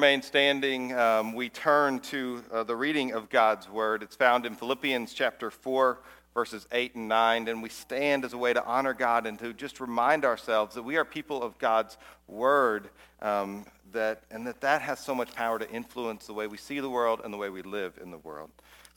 Remain 0.00 0.22
standing, 0.22 0.94
um, 0.94 1.34
we 1.34 1.50
turn 1.50 2.00
to 2.00 2.42
uh, 2.50 2.62
the 2.64 2.74
reading 2.74 3.12
of 3.12 3.28
God's 3.28 3.68
word. 3.68 4.02
It's 4.02 4.16
found 4.16 4.46
in 4.46 4.54
Philippians 4.54 5.12
chapter 5.12 5.50
4, 5.50 5.98
verses 6.32 6.66
8 6.72 6.94
and 6.94 7.06
9. 7.06 7.48
And 7.48 7.62
we 7.62 7.68
stand 7.68 8.24
as 8.24 8.32
a 8.32 8.38
way 8.38 8.54
to 8.54 8.64
honor 8.64 8.94
God 8.94 9.26
and 9.26 9.38
to 9.40 9.52
just 9.52 9.78
remind 9.78 10.24
ourselves 10.24 10.74
that 10.74 10.84
we 10.84 10.96
are 10.96 11.04
people 11.04 11.42
of 11.42 11.58
God's 11.58 11.98
word, 12.28 12.88
um, 13.20 13.66
that, 13.92 14.22
and 14.30 14.46
that 14.46 14.62
that 14.62 14.80
has 14.80 15.00
so 15.00 15.14
much 15.14 15.34
power 15.34 15.58
to 15.58 15.70
influence 15.70 16.26
the 16.26 16.32
way 16.32 16.46
we 16.46 16.56
see 16.56 16.80
the 16.80 16.88
world 16.88 17.20
and 17.22 17.30
the 17.30 17.36
way 17.36 17.50
we 17.50 17.60
live 17.60 17.98
in 18.02 18.10
the 18.10 18.16
world. 18.16 18.48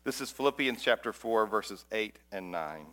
This 0.06 0.22
is 0.22 0.32
Philippians 0.32 0.82
chapter 0.82 1.12
4, 1.12 1.48
verses 1.48 1.84
8 1.92 2.16
and 2.32 2.50
9. 2.50 2.86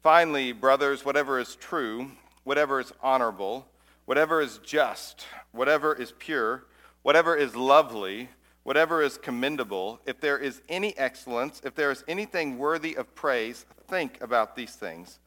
Finally, 0.00 0.52
brothers, 0.52 1.04
whatever 1.04 1.40
is 1.40 1.56
true, 1.56 2.12
whatever 2.44 2.78
is 2.78 2.92
honorable, 3.02 3.66
whatever 4.04 4.40
is 4.40 4.58
just, 4.58 5.26
whatever 5.50 5.92
is 5.92 6.12
pure, 6.20 6.66
whatever 7.02 7.36
is 7.36 7.54
lovely, 7.56 8.28
whatever 8.62 9.02
is 9.02 9.18
commendable, 9.18 10.00
if 10.06 10.20
there 10.20 10.38
is 10.38 10.62
any 10.68 10.96
excellence, 10.96 11.60
if 11.64 11.74
there 11.74 11.90
is 11.90 12.04
anything 12.06 12.58
worthy 12.58 12.94
of 12.94 13.14
praise, 13.14 13.66
think 13.88 14.20
about 14.20 14.56
these 14.56 14.74
things. 14.74 15.18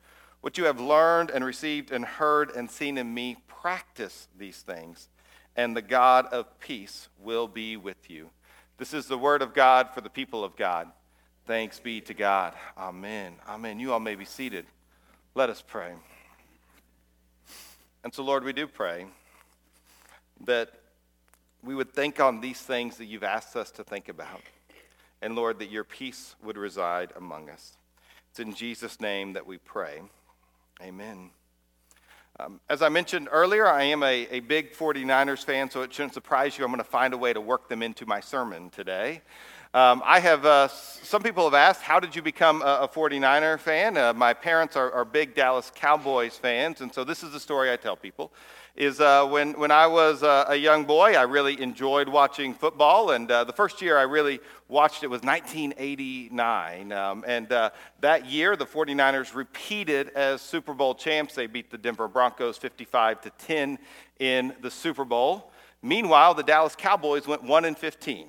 What 0.41 0.57
you 0.57 0.65
have 0.65 0.79
learned 0.79 1.31
and 1.31 1.43
received 1.43 1.91
and 1.91 2.05
heard 2.05 2.51
and 2.51 2.69
seen 2.69 2.97
in 2.97 3.13
me, 3.13 3.37
practice 3.47 4.27
these 4.37 4.57
things, 4.57 5.09
and 5.55 5.75
the 5.75 5.81
God 5.81 6.27
of 6.27 6.59
peace 6.59 7.09
will 7.19 7.47
be 7.47 7.77
with 7.77 8.09
you. 8.09 8.29
This 8.77 8.93
is 8.93 9.07
the 9.07 9.17
word 9.17 9.41
of 9.41 9.53
God 9.53 9.89
for 9.93 10.01
the 10.01 10.09
people 10.09 10.43
of 10.43 10.55
God. 10.55 10.89
Thanks 11.45 11.79
be 11.79 12.01
to 12.01 12.13
God. 12.13 12.53
Amen. 12.77 13.35
Amen. 13.47 13.79
You 13.79 13.93
all 13.93 13.99
may 13.99 14.15
be 14.15 14.25
seated. 14.25 14.65
Let 15.33 15.49
us 15.49 15.63
pray. 15.65 15.93
And 18.03 18.13
so, 18.13 18.23
Lord, 18.23 18.43
we 18.43 18.53
do 18.53 18.67
pray 18.67 19.05
that 20.41 20.69
we 21.65 21.75
would 21.75 21.91
think 21.91 22.19
on 22.19 22.41
these 22.41 22.59
things 22.59 22.97
that 22.97 23.05
you've 23.05 23.23
asked 23.23 23.55
us 23.55 23.71
to 23.71 23.83
think 23.83 24.07
about. 24.07 24.41
And, 25.21 25.35
Lord, 25.35 25.59
that 25.59 25.71
your 25.71 25.83
peace 25.83 26.35
would 26.43 26.57
reside 26.57 27.11
among 27.17 27.49
us. 27.49 27.73
It's 28.29 28.39
in 28.39 28.53
Jesus' 28.53 29.01
name 29.01 29.33
that 29.33 29.47
we 29.47 29.57
pray. 29.57 30.01
Amen. 30.81 31.31
Um, 32.39 32.59
as 32.69 32.81
I 32.81 32.89
mentioned 32.89 33.29
earlier, 33.31 33.65
I 33.65 33.83
am 33.83 34.03
a, 34.03 34.27
a 34.29 34.41
big 34.41 34.73
49ers 34.73 35.43
fan, 35.43 35.71
so 35.71 35.81
it 35.81 35.93
shouldn't 35.93 36.13
surprise 36.13 36.57
you. 36.57 36.65
I'm 36.65 36.69
going 36.69 36.79
to 36.79 36.83
find 36.83 37.13
a 37.13 37.17
way 37.17 37.33
to 37.33 37.41
work 37.41 37.69
them 37.69 37.81
into 37.81 38.05
my 38.05 38.19
sermon 38.19 38.69
today. 38.69 39.21
Um, 39.73 40.01
I 40.05 40.19
have, 40.19 40.45
uh, 40.45 40.67
some 40.67 41.21
people 41.23 41.45
have 41.45 41.53
asked, 41.53 41.81
how 41.81 41.99
did 41.99 42.15
you 42.15 42.21
become 42.21 42.61
a, 42.61 42.81
a 42.83 42.87
49er 42.87 43.59
fan? 43.59 43.97
Uh, 43.97 44.13
my 44.13 44.33
parents 44.33 44.75
are, 44.75 44.91
are, 44.91 45.03
big 45.03 45.33
Dallas 45.33 45.71
Cowboys 45.73 46.37
fans, 46.37 46.81
and 46.81 46.93
so 46.93 47.03
this 47.03 47.23
is 47.23 47.31
the 47.31 47.39
story 47.39 47.71
I 47.71 47.75
tell 47.75 47.95
people. 47.95 48.31
Is 48.75 48.99
uh, 48.99 49.25
when, 49.27 49.53
when 49.53 49.71
I 49.71 49.87
was 49.87 50.21
uh, 50.21 50.47
a 50.49 50.55
young 50.55 50.83
boy, 50.83 51.15
I 51.15 51.21
really 51.21 51.61
enjoyed 51.61 52.09
watching 52.09 52.53
football, 52.53 53.11
and 53.11 53.31
uh, 53.31 53.45
the 53.45 53.53
first 53.53 53.81
year 53.81 53.97
I 53.97 54.01
really 54.01 54.41
watched 54.67 55.03
it 55.03 55.07
was 55.07 55.21
1989. 55.21 56.91
Um, 56.91 57.23
and 57.25 57.49
uh, 57.53 57.69
that 58.01 58.25
year, 58.25 58.57
the 58.57 58.65
49ers 58.65 59.33
repeated 59.33 60.09
as 60.09 60.41
Super 60.41 60.73
Bowl 60.73 60.93
champs. 60.93 61.35
They 61.35 61.47
beat 61.47 61.71
the 61.71 61.77
Denver 61.77 62.09
Broncos 62.09 62.57
55 62.57 63.21
to 63.21 63.29
10 63.29 63.79
in 64.19 64.53
the 64.59 64.69
Super 64.69 65.05
Bowl. 65.05 65.53
Meanwhile, 65.81 66.33
the 66.33 66.43
Dallas 66.43 66.75
Cowboys 66.75 67.25
went 67.25 67.43
1 67.43 67.63
and 67.63 67.77
15. 67.77 68.27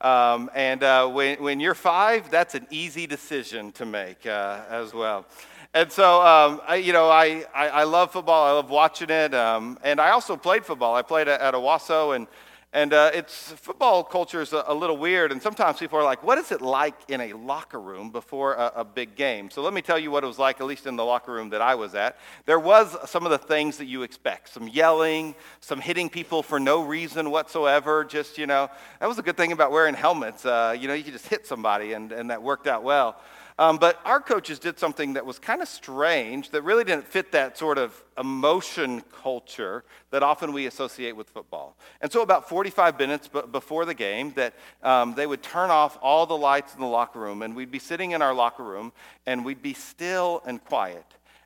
Um, 0.00 0.50
and 0.54 0.82
uh, 0.82 1.06
when, 1.08 1.42
when 1.42 1.60
you're 1.60 1.74
five, 1.74 2.30
that's 2.30 2.54
an 2.54 2.66
easy 2.70 3.06
decision 3.06 3.72
to 3.72 3.84
make 3.84 4.24
uh, 4.24 4.62
as 4.70 4.94
well. 4.94 5.26
And 5.74 5.90
so, 5.90 6.20
um, 6.20 6.60
I, 6.68 6.76
you 6.76 6.92
know, 6.92 7.08
I, 7.08 7.46
I, 7.54 7.68
I, 7.68 7.84
love 7.84 8.12
football. 8.12 8.46
I 8.46 8.50
love 8.50 8.68
watching 8.68 9.08
it. 9.08 9.32
Um, 9.32 9.78
and 9.82 10.02
I 10.02 10.10
also 10.10 10.36
played 10.36 10.66
football. 10.66 10.94
I 10.94 11.00
played 11.00 11.28
at, 11.28 11.40
at 11.40 11.54
Owasso, 11.54 12.14
and, 12.14 12.26
and 12.74 12.92
uh, 12.92 13.10
it's 13.14 13.52
football 13.52 14.04
culture 14.04 14.42
is 14.42 14.52
a, 14.52 14.64
a, 14.66 14.74
little 14.74 14.98
weird. 14.98 15.32
And 15.32 15.40
sometimes 15.40 15.78
people 15.78 15.98
are 15.98 16.04
like, 16.04 16.22
what 16.22 16.36
is 16.36 16.52
it 16.52 16.60
like 16.60 16.96
in 17.08 17.22
a 17.22 17.32
locker 17.32 17.80
room 17.80 18.10
before 18.10 18.52
a, 18.52 18.70
a, 18.76 18.84
big 18.84 19.16
game? 19.16 19.48
So 19.48 19.62
let 19.62 19.72
me 19.72 19.80
tell 19.80 19.98
you 19.98 20.10
what 20.10 20.24
it 20.24 20.26
was 20.26 20.38
like, 20.38 20.60
at 20.60 20.66
least 20.66 20.86
in 20.86 20.96
the 20.96 21.06
locker 21.06 21.32
room 21.32 21.48
that 21.48 21.62
I 21.62 21.74
was 21.74 21.94
at. 21.94 22.18
There 22.44 22.60
was 22.60 22.94
some 23.08 23.24
of 23.24 23.30
the 23.30 23.38
things 23.38 23.78
that 23.78 23.86
you 23.86 24.02
expect 24.02 24.50
some 24.50 24.68
yelling, 24.68 25.34
some 25.60 25.80
hitting 25.80 26.10
people 26.10 26.42
for 26.42 26.60
no 26.60 26.82
reason 26.82 27.30
whatsoever. 27.30 28.04
Just, 28.04 28.36
you 28.36 28.46
know, 28.46 28.68
that 29.00 29.06
was 29.08 29.18
a 29.18 29.22
good 29.22 29.38
thing 29.38 29.52
about 29.52 29.72
wearing 29.72 29.94
helmets. 29.94 30.44
Uh, 30.44 30.76
you 30.78 30.86
know, 30.86 30.92
you 30.92 31.02
could 31.02 31.14
just 31.14 31.28
hit 31.28 31.46
somebody, 31.46 31.94
and, 31.94 32.12
and 32.12 32.28
that 32.28 32.42
worked 32.42 32.66
out 32.66 32.82
well. 32.82 33.16
Um, 33.58 33.76
but 33.76 34.00
our 34.04 34.20
coaches 34.20 34.58
did 34.58 34.78
something 34.78 35.12
that 35.14 35.26
was 35.26 35.38
kind 35.38 35.60
of 35.60 35.68
strange 35.68 36.50
that 36.50 36.62
really 36.62 36.84
didn't 36.84 37.06
fit 37.06 37.32
that 37.32 37.58
sort 37.58 37.78
of 37.78 38.02
emotion 38.18 39.02
culture 39.22 39.84
that 40.10 40.22
often 40.22 40.52
we 40.52 40.66
associate 40.66 41.16
with 41.16 41.28
football. 41.28 41.76
And 42.00 42.10
so, 42.10 42.22
about 42.22 42.48
45 42.48 42.98
minutes 42.98 43.28
b- 43.28 43.42
before 43.50 43.84
the 43.84 43.94
game, 43.94 44.32
that 44.32 44.54
um, 44.82 45.14
they 45.14 45.26
would 45.26 45.42
turn 45.42 45.70
off 45.70 45.98
all 46.02 46.26
the 46.26 46.36
lights 46.36 46.74
in 46.74 46.80
the 46.80 46.86
locker 46.86 47.18
room, 47.18 47.42
and 47.42 47.54
we'd 47.54 47.70
be 47.70 47.78
sitting 47.78 48.12
in 48.12 48.22
our 48.22 48.34
locker 48.34 48.64
room, 48.64 48.92
and 49.26 49.44
we'd 49.44 49.62
be 49.62 49.74
still 49.74 50.42
and 50.46 50.64
quiet. 50.64 51.04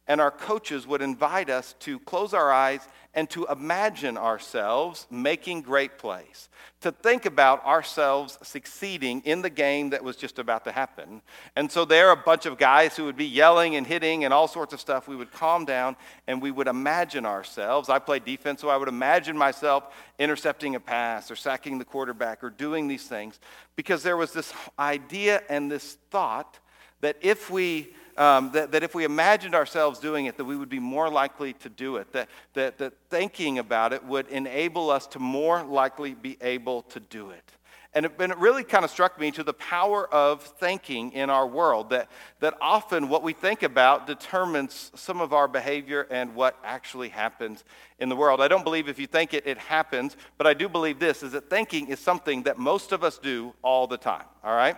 And 0.08 0.20
our 0.20 0.30
coaches 0.30 0.86
would 0.86 1.02
invite 1.02 1.50
us 1.50 1.74
to 1.80 1.98
close 2.00 2.32
our 2.32 2.52
eyes 2.52 2.86
and 3.16 3.30
to 3.30 3.46
imagine 3.46 4.18
ourselves 4.18 5.06
making 5.10 5.62
great 5.62 5.96
plays, 5.96 6.50
to 6.82 6.92
think 6.92 7.24
about 7.24 7.64
ourselves 7.64 8.38
succeeding 8.42 9.22
in 9.24 9.40
the 9.40 9.48
game 9.48 9.90
that 9.90 10.04
was 10.04 10.16
just 10.16 10.38
about 10.38 10.64
to 10.64 10.70
happen. 10.70 11.22
And 11.56 11.72
so 11.72 11.86
there 11.86 12.08
are 12.08 12.12
a 12.12 12.22
bunch 12.22 12.44
of 12.44 12.58
guys 12.58 12.94
who 12.94 13.06
would 13.06 13.16
be 13.16 13.24
yelling 13.24 13.74
and 13.74 13.86
hitting 13.86 14.24
and 14.24 14.34
all 14.34 14.46
sorts 14.46 14.74
of 14.74 14.80
stuff. 14.82 15.08
We 15.08 15.16
would 15.16 15.32
calm 15.32 15.64
down 15.64 15.96
and 16.26 16.42
we 16.42 16.50
would 16.50 16.68
imagine 16.68 17.24
ourselves. 17.24 17.88
I 17.88 17.98
played 17.98 18.26
defense, 18.26 18.60
so 18.60 18.68
I 18.68 18.76
would 18.76 18.88
imagine 18.88 19.36
myself 19.36 19.94
intercepting 20.18 20.74
a 20.74 20.80
pass 20.80 21.30
or 21.30 21.36
sacking 21.36 21.78
the 21.78 21.86
quarterback 21.86 22.44
or 22.44 22.50
doing 22.50 22.86
these 22.86 23.08
things 23.08 23.40
because 23.76 24.02
there 24.02 24.18
was 24.18 24.34
this 24.34 24.52
idea 24.78 25.42
and 25.48 25.70
this 25.70 25.96
thought 26.10 26.58
that 27.00 27.16
if 27.22 27.50
we 27.50 27.94
um, 28.19 28.50
that, 28.53 28.72
that 28.72 28.82
if 28.82 28.94
we 28.94 29.04
imagined 29.04 29.54
ourselves 29.54 29.99
doing 29.99 30.27
it, 30.27 30.37
that 30.37 30.44
we 30.44 30.56
would 30.56 30.69
be 30.69 30.81
more 30.81 31.09
likely 31.09 31.53
to 31.54 31.69
do 31.69 31.97
it, 31.97 32.12
that, 32.12 32.28
that, 32.54 32.78
that 32.78 32.94
thinking 33.10 33.59
about 33.59 33.93
it 33.93 34.04
would 34.04 34.28
enable 34.28 34.91
us 34.91 35.06
to 35.09 35.19
more 35.19 35.62
likely 35.62 36.15
be 36.15 36.37
able 36.41 36.82
to 36.82 37.00
do 37.00 37.31
it. 37.31 37.53
And 37.94 38.04
it, 38.04 38.12
and 38.19 38.31
it 38.31 38.37
really 38.37 38.62
kind 38.62 38.84
of 38.84 38.91
struck 38.91 39.19
me 39.19 39.31
to 39.31 39.43
the 39.43 39.54
power 39.54 40.06
of 40.12 40.43
thinking 40.43 41.12
in 41.12 41.31
our 41.31 41.47
world, 41.47 41.88
that, 41.91 42.10
that 42.41 42.53
often 42.60 43.09
what 43.09 43.22
we 43.22 43.32
think 43.32 43.62
about 43.62 44.06
determines 44.06 44.93
some 44.94 45.22
of 45.22 45.33
our 45.33 45.48
behavior 45.48 46.06
and 46.10 46.34
what 46.34 46.59
actually 46.62 47.09
happens 47.09 47.65
in 47.98 48.10
the 48.10 48.16
world. 48.16 48.43
I 48.43 48.48
don't 48.48 48.65
believe 48.65 48.91
if 48.91 48.98
you 48.98 49.06
think 49.06 49.33
it, 49.33 49.47
it 49.47 49.56
happens, 49.56 50.19
but 50.37 50.47
I 50.47 50.53
do 50.53 50.69
believe 50.69 50.98
this, 50.98 51.22
is 51.22 51.33
that 51.33 51.48
thinking 51.48 51.88
is 51.88 51.98
something 51.98 52.43
that 52.43 52.59
most 52.59 52.93
of 52.93 53.03
us 53.03 53.16
do 53.16 53.54
all 53.62 53.87
the 53.87 53.97
time, 53.97 54.27
all 54.44 54.54
right? 54.54 54.77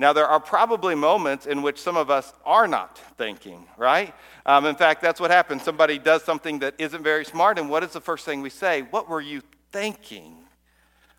Now, 0.00 0.14
there 0.14 0.26
are 0.26 0.40
probably 0.40 0.94
moments 0.94 1.44
in 1.44 1.60
which 1.60 1.78
some 1.78 1.98
of 1.98 2.08
us 2.08 2.32
are 2.46 2.66
not 2.66 2.96
thinking, 3.18 3.66
right? 3.76 4.14
Um, 4.46 4.64
in 4.64 4.74
fact, 4.74 5.02
that's 5.02 5.20
what 5.20 5.30
happens. 5.30 5.62
Somebody 5.62 5.98
does 5.98 6.24
something 6.24 6.60
that 6.60 6.74
isn't 6.78 7.02
very 7.02 7.22
smart, 7.26 7.58
and 7.58 7.68
what 7.68 7.84
is 7.84 7.92
the 7.92 8.00
first 8.00 8.24
thing 8.24 8.40
we 8.40 8.48
say? 8.48 8.80
What 8.80 9.10
were 9.10 9.20
you 9.20 9.42
thinking? 9.72 10.38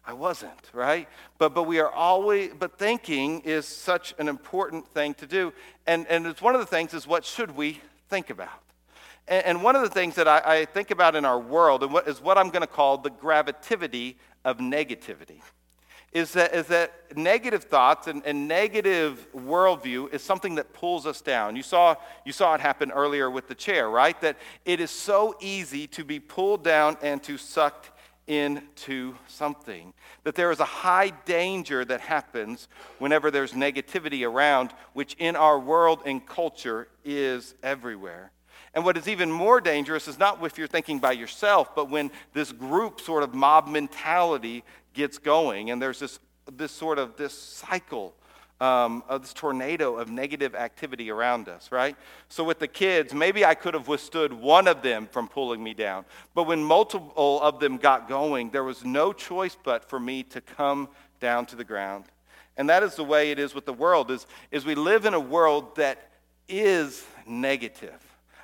I 0.03 0.13
wasn't, 0.13 0.71
right? 0.73 1.07
But, 1.37 1.53
but 1.53 1.65
we 1.65 1.79
are 1.79 1.91
always, 1.91 2.53
but 2.57 2.79
thinking 2.79 3.41
is 3.41 3.67
such 3.67 4.15
an 4.17 4.27
important 4.27 4.87
thing 4.87 5.13
to 5.13 5.27
do. 5.27 5.53
And, 5.85 6.07
and 6.07 6.25
it's 6.25 6.41
one 6.41 6.55
of 6.55 6.59
the 6.59 6.65
things 6.65 6.95
is 6.95 7.05
what 7.05 7.23
should 7.23 7.55
we 7.55 7.79
think 8.09 8.31
about? 8.31 8.63
And, 9.27 9.45
and 9.45 9.63
one 9.63 9.75
of 9.75 9.83
the 9.83 9.91
things 9.91 10.15
that 10.15 10.27
I, 10.27 10.41
I 10.43 10.65
think 10.65 10.89
about 10.89 11.15
in 11.15 11.23
our 11.23 11.39
world 11.39 11.83
is 12.07 12.19
what 12.19 12.39
I'm 12.39 12.49
going 12.49 12.61
to 12.61 12.67
call 12.67 12.97
the 12.97 13.11
gravity 13.11 14.17
of 14.43 14.57
negativity 14.57 15.43
is 16.11 16.33
that, 16.33 16.53
is 16.53 16.67
that 16.67 17.15
negative 17.15 17.63
thoughts 17.63 18.07
and, 18.07 18.21
and, 18.25 18.47
negative 18.47 19.27
worldview 19.33 20.13
is 20.13 20.21
something 20.21 20.55
that 20.55 20.73
pulls 20.73 21.05
us 21.05 21.21
down. 21.21 21.55
You 21.55 21.63
saw, 21.63 21.95
you 22.25 22.33
saw 22.33 22.53
it 22.53 22.61
happen 22.61 22.91
earlier 22.91 23.31
with 23.31 23.47
the 23.47 23.55
chair, 23.55 23.89
right? 23.89 24.19
That 24.21 24.35
it 24.65 24.81
is 24.81 24.91
so 24.91 25.35
easy 25.39 25.87
to 25.87 26.03
be 26.03 26.19
pulled 26.19 26.63
down 26.63 26.97
and 27.01 27.23
to 27.23 27.37
sucked 27.37 27.91
into 28.27 29.15
something. 29.27 29.93
That 30.23 30.35
there 30.35 30.51
is 30.51 30.59
a 30.59 30.65
high 30.65 31.09
danger 31.25 31.85
that 31.85 32.01
happens 32.01 32.67
whenever 32.99 33.31
there's 33.31 33.53
negativity 33.53 34.27
around, 34.27 34.73
which 34.93 35.15
in 35.17 35.35
our 35.35 35.59
world 35.59 36.01
and 36.05 36.25
culture 36.25 36.87
is 37.05 37.55
everywhere. 37.63 38.31
And 38.73 38.85
what 38.85 38.95
is 38.95 39.09
even 39.09 39.29
more 39.29 39.59
dangerous 39.59 40.07
is 40.07 40.17
not 40.17 40.43
if 40.45 40.57
you're 40.57 40.67
thinking 40.67 40.99
by 40.99 41.11
yourself, 41.11 41.75
but 41.75 41.89
when 41.89 42.09
this 42.33 42.53
group 42.53 43.01
sort 43.01 43.23
of 43.23 43.33
mob 43.33 43.67
mentality 43.67 44.63
gets 44.93 45.17
going, 45.17 45.71
and 45.71 45.81
there's 45.81 45.99
this, 45.99 46.19
this 46.51 46.71
sort 46.71 46.99
of 46.99 47.15
this 47.17 47.33
cycle 47.33 48.13
um, 48.61 49.03
of 49.09 49.23
this 49.23 49.33
tornado 49.33 49.97
of 49.97 50.11
negative 50.11 50.53
activity 50.53 51.09
around 51.09 51.49
us, 51.49 51.71
right? 51.71 51.95
So 52.29 52.43
with 52.43 52.59
the 52.59 52.67
kids, 52.67 53.11
maybe 53.11 53.43
I 53.43 53.55
could 53.55 53.73
have 53.73 53.87
withstood 53.87 54.31
one 54.31 54.67
of 54.67 54.83
them 54.83 55.07
from 55.07 55.27
pulling 55.27 55.63
me 55.63 55.73
down. 55.73 56.05
But 56.35 56.43
when 56.43 56.63
multiple 56.63 57.41
of 57.41 57.59
them 57.59 57.77
got 57.77 58.07
going, 58.07 58.51
there 58.51 58.63
was 58.63 58.85
no 58.85 59.13
choice 59.13 59.57
but 59.63 59.89
for 59.89 59.99
me 59.99 60.21
to 60.23 60.41
come 60.41 60.89
down 61.19 61.47
to 61.47 61.55
the 61.55 61.63
ground. 61.63 62.05
And 62.55 62.69
that 62.69 62.83
is 62.83 62.95
the 62.95 63.03
way 63.03 63.31
it 63.31 63.39
is 63.39 63.55
with 63.55 63.65
the 63.65 63.73
world, 63.73 64.11
is, 64.11 64.27
is 64.51 64.63
we 64.63 64.75
live 64.75 65.05
in 65.05 65.15
a 65.15 65.19
world 65.19 65.75
that 65.77 66.11
is 66.47 67.03
negative. 67.25 67.99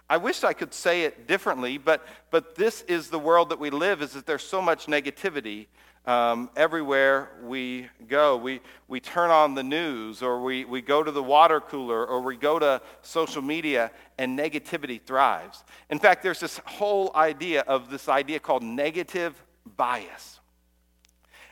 I 0.10 0.18
wish 0.18 0.44
I 0.44 0.54
could 0.54 0.74
say 0.74 1.04
it 1.04 1.28
differently, 1.28 1.78
but, 1.78 2.08
but 2.32 2.56
this 2.56 2.82
is 2.84 3.10
the 3.10 3.20
world 3.20 3.50
that 3.50 3.60
we 3.60 3.70
live, 3.70 4.02
is 4.02 4.14
that 4.14 4.26
there's 4.26 4.44
so 4.44 4.62
much 4.62 4.88
negativity 4.88 5.68
um, 6.07 6.50
everywhere 6.56 7.30
we 7.44 7.88
go. 8.07 8.38
We, 8.38 8.62
we 8.88 9.00
turn 9.01 9.30
on 9.30 9.54
the 9.54 9.63
news, 9.63 10.24
or 10.24 10.42
we, 10.42 10.63
we 10.63 10.81
go 10.81 11.04
to 11.04 11.12
the 11.12 11.21
water 11.21 11.59
cooler, 11.59 12.06
or 12.06 12.21
we 12.21 12.38
go 12.38 12.57
to 12.57 12.81
social 13.01 13.42
media, 13.42 13.92
and 14.18 14.39
negativity 14.39 15.01
thrives. 15.01 15.63
In 15.89 16.00
fact, 16.00 16.24
there's 16.24 16.39
this 16.39 16.59
whole 16.65 17.12
idea 17.13 17.62
of 17.62 17.89
this 17.89 18.07
idea 18.07 18.39
called 18.39 18.63
negative 18.63 19.44
bias. 19.75 20.39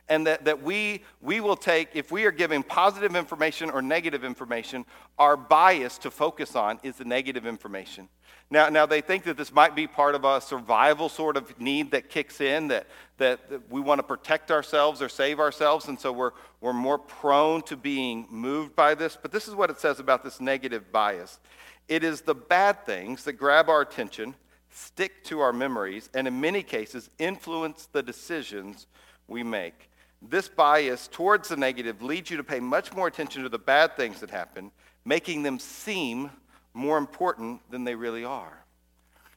And 0.07 0.28
that, 0.28 0.46
that 0.46 0.62
we, 0.62 1.04
we 1.22 1.42
will 1.42 1.56
take, 1.56 1.90
if 1.94 2.12
we 2.12 2.25
are 2.25 2.31
giving 2.31 2.63
positive 2.63 3.16
information 3.16 3.69
or 3.69 3.81
negative 3.81 4.24
information, 4.24 4.86
our 5.18 5.36
bias 5.36 5.98
to 6.00 6.12
focus 6.12 6.56
on 6.56 6.80
is 6.84 6.96
the 6.96 7.06
negative 7.06 7.46
information. 7.46 8.08
Now, 8.52 8.70
now, 8.70 8.86
they 8.86 9.02
think 9.02 9.24
that 9.24 9.38
this 9.38 9.52
might 9.52 9.76
be 9.76 9.88
part 9.88 10.14
of 10.14 10.24
a 10.24 10.40
survival 10.40 11.10
sort 11.10 11.36
of 11.36 11.60
need 11.60 11.92
that 11.92 12.10
kicks 12.10 12.40
in, 12.40 12.68
that, 12.68 12.86
that, 13.18 13.50
that 13.50 13.72
we 13.72 13.82
want 13.82 13.98
to 14.00 14.04
protect 14.04 14.52
ourselves 14.52 15.02
or 15.02 15.10
save 15.10 15.40
ourselves, 15.40 15.88
and 15.88 16.00
so 16.00 16.12
we're, 16.12 16.32
we're 16.62 16.72
more 16.72 17.00
prone 17.00 17.64
to 17.64 17.76
being 17.76 18.28
moved 18.30 18.76
by 18.76 18.94
this. 18.94 19.18
But 19.20 19.32
this 19.32 19.48
is 19.48 19.56
what 19.56 19.72
it 19.72 19.80
says 19.80 20.00
about 20.00 20.24
this 20.24 20.40
negative 20.40 20.92
bias 20.92 21.40
it 21.88 22.04
is 22.04 22.22
the 22.22 22.36
bad 22.36 22.86
things 22.86 23.24
that 23.26 23.34
grab 23.34 23.70
our 23.70 23.82
attention, 23.82 24.34
stick 24.72 25.24
to 25.26 25.40
our 25.40 25.54
memories, 25.54 26.10
and 26.14 26.28
in 26.28 26.42
many 26.42 26.64
cases 26.64 27.10
influence 27.20 27.88
the 27.92 28.02
decisions 28.02 28.88
we 29.28 29.44
make. 29.44 29.90
This 30.22 30.50
bias 30.50 31.08
towards 31.08 31.50
the 31.50 31.58
negative 31.58 32.02
leads 32.02 32.32
you 32.32 32.38
to 32.38 32.44
pay 32.44 32.60
much 32.60 32.94
more 32.94 33.08
attention 33.08 33.44
to 33.44 33.50
the 33.50 33.60
bad 33.60 33.96
things 33.96 34.20
that 34.22 34.32
happen, 34.32 34.72
making 35.04 35.44
them 35.44 35.60
seem 35.60 36.32
more 36.75 36.98
important 36.98 37.62
than 37.72 37.83
they 37.83 37.95
really 37.95 38.25
are. 38.25 38.66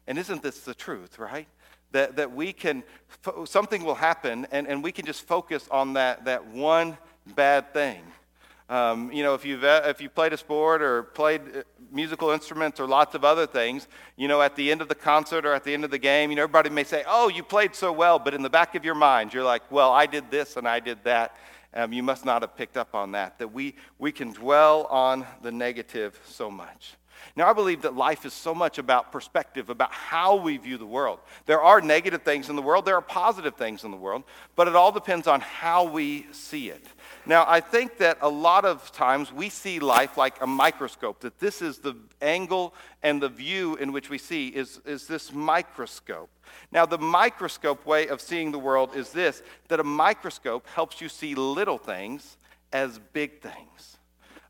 And 0.06 0.18
isn't 0.18 0.42
this 0.42 0.60
the 0.60 0.74
truth, 0.74 1.18
right? 1.18 1.46
That, 1.92 2.16
that 2.16 2.32
we 2.32 2.52
can, 2.52 2.82
something 3.46 3.82
will 3.84 3.94
happen 3.94 4.46
and, 4.50 4.66
and 4.66 4.82
we 4.82 4.92
can 4.92 5.06
just 5.06 5.26
focus 5.26 5.66
on 5.70 5.94
that, 5.94 6.26
that 6.26 6.46
one 6.48 6.98
bad 7.34 7.72
thing. 7.72 8.02
Um, 8.68 9.10
you 9.10 9.22
know, 9.22 9.32
if 9.32 9.46
you've, 9.46 9.64
if 9.64 9.98
you 9.98 10.10
played 10.10 10.34
a 10.34 10.36
sport 10.36 10.82
or 10.82 11.04
played 11.04 11.40
uh, 11.40 11.62
musical 11.90 12.30
instruments 12.30 12.78
or 12.78 12.86
lots 12.86 13.14
of 13.14 13.24
other 13.24 13.46
things, 13.46 13.88
you 14.16 14.28
know, 14.28 14.42
at 14.42 14.56
the 14.56 14.70
end 14.70 14.82
of 14.82 14.88
the 14.88 14.94
concert 14.94 15.46
or 15.46 15.54
at 15.54 15.64
the 15.64 15.72
end 15.72 15.84
of 15.84 15.90
the 15.90 15.98
game, 15.98 16.28
you 16.28 16.36
know, 16.36 16.42
everybody 16.42 16.68
may 16.68 16.84
say, 16.84 17.02
oh, 17.06 17.28
you 17.28 17.42
played 17.42 17.74
so 17.74 17.90
well, 17.90 18.18
but 18.18 18.34
in 18.34 18.42
the 18.42 18.50
back 18.50 18.74
of 18.74 18.84
your 18.84 18.94
mind, 18.94 19.32
you're 19.32 19.42
like, 19.42 19.62
well, 19.70 19.90
I 19.90 20.04
did 20.04 20.30
this 20.30 20.58
and 20.58 20.68
I 20.68 20.80
did 20.80 21.02
that. 21.04 21.34
Um, 21.72 21.94
you 21.94 22.02
must 22.02 22.26
not 22.26 22.42
have 22.42 22.56
picked 22.56 22.76
up 22.76 22.94
on 22.94 23.12
that, 23.12 23.38
that 23.38 23.48
we, 23.48 23.74
we 23.98 24.12
can 24.12 24.32
dwell 24.32 24.84
on 24.90 25.26
the 25.40 25.52
negative 25.52 26.20
so 26.26 26.50
much. 26.50 26.97
Now, 27.36 27.48
I 27.48 27.52
believe 27.52 27.82
that 27.82 27.94
life 27.94 28.24
is 28.24 28.32
so 28.32 28.54
much 28.54 28.78
about 28.78 29.12
perspective, 29.12 29.70
about 29.70 29.92
how 29.92 30.36
we 30.36 30.56
view 30.56 30.78
the 30.78 30.86
world. 30.86 31.20
There 31.46 31.60
are 31.60 31.80
negative 31.80 32.22
things 32.22 32.48
in 32.48 32.56
the 32.56 32.62
world, 32.62 32.84
there 32.84 32.96
are 32.96 33.02
positive 33.02 33.54
things 33.54 33.84
in 33.84 33.90
the 33.90 33.96
world, 33.96 34.24
but 34.56 34.68
it 34.68 34.76
all 34.76 34.92
depends 34.92 35.26
on 35.26 35.40
how 35.40 35.84
we 35.84 36.26
see 36.32 36.70
it. 36.70 36.84
Now, 37.26 37.44
I 37.46 37.60
think 37.60 37.98
that 37.98 38.18
a 38.20 38.28
lot 38.28 38.64
of 38.64 38.90
times 38.92 39.32
we 39.32 39.48
see 39.48 39.78
life 39.78 40.16
like 40.16 40.40
a 40.40 40.46
microscope, 40.46 41.20
that 41.20 41.38
this 41.38 41.62
is 41.62 41.78
the 41.78 41.94
angle 42.22 42.74
and 43.02 43.22
the 43.22 43.28
view 43.28 43.76
in 43.76 43.92
which 43.92 44.10
we 44.10 44.18
see 44.18 44.48
is, 44.48 44.80
is 44.86 45.06
this 45.06 45.32
microscope. 45.32 46.30
Now, 46.72 46.86
the 46.86 46.98
microscope 46.98 47.84
way 47.86 48.08
of 48.08 48.20
seeing 48.20 48.50
the 48.50 48.58
world 48.58 48.96
is 48.96 49.10
this 49.10 49.42
that 49.68 49.80
a 49.80 49.84
microscope 49.84 50.66
helps 50.68 51.00
you 51.00 51.08
see 51.08 51.34
little 51.34 51.78
things 51.78 52.36
as 52.72 52.98
big 53.12 53.40
things. 53.40 53.97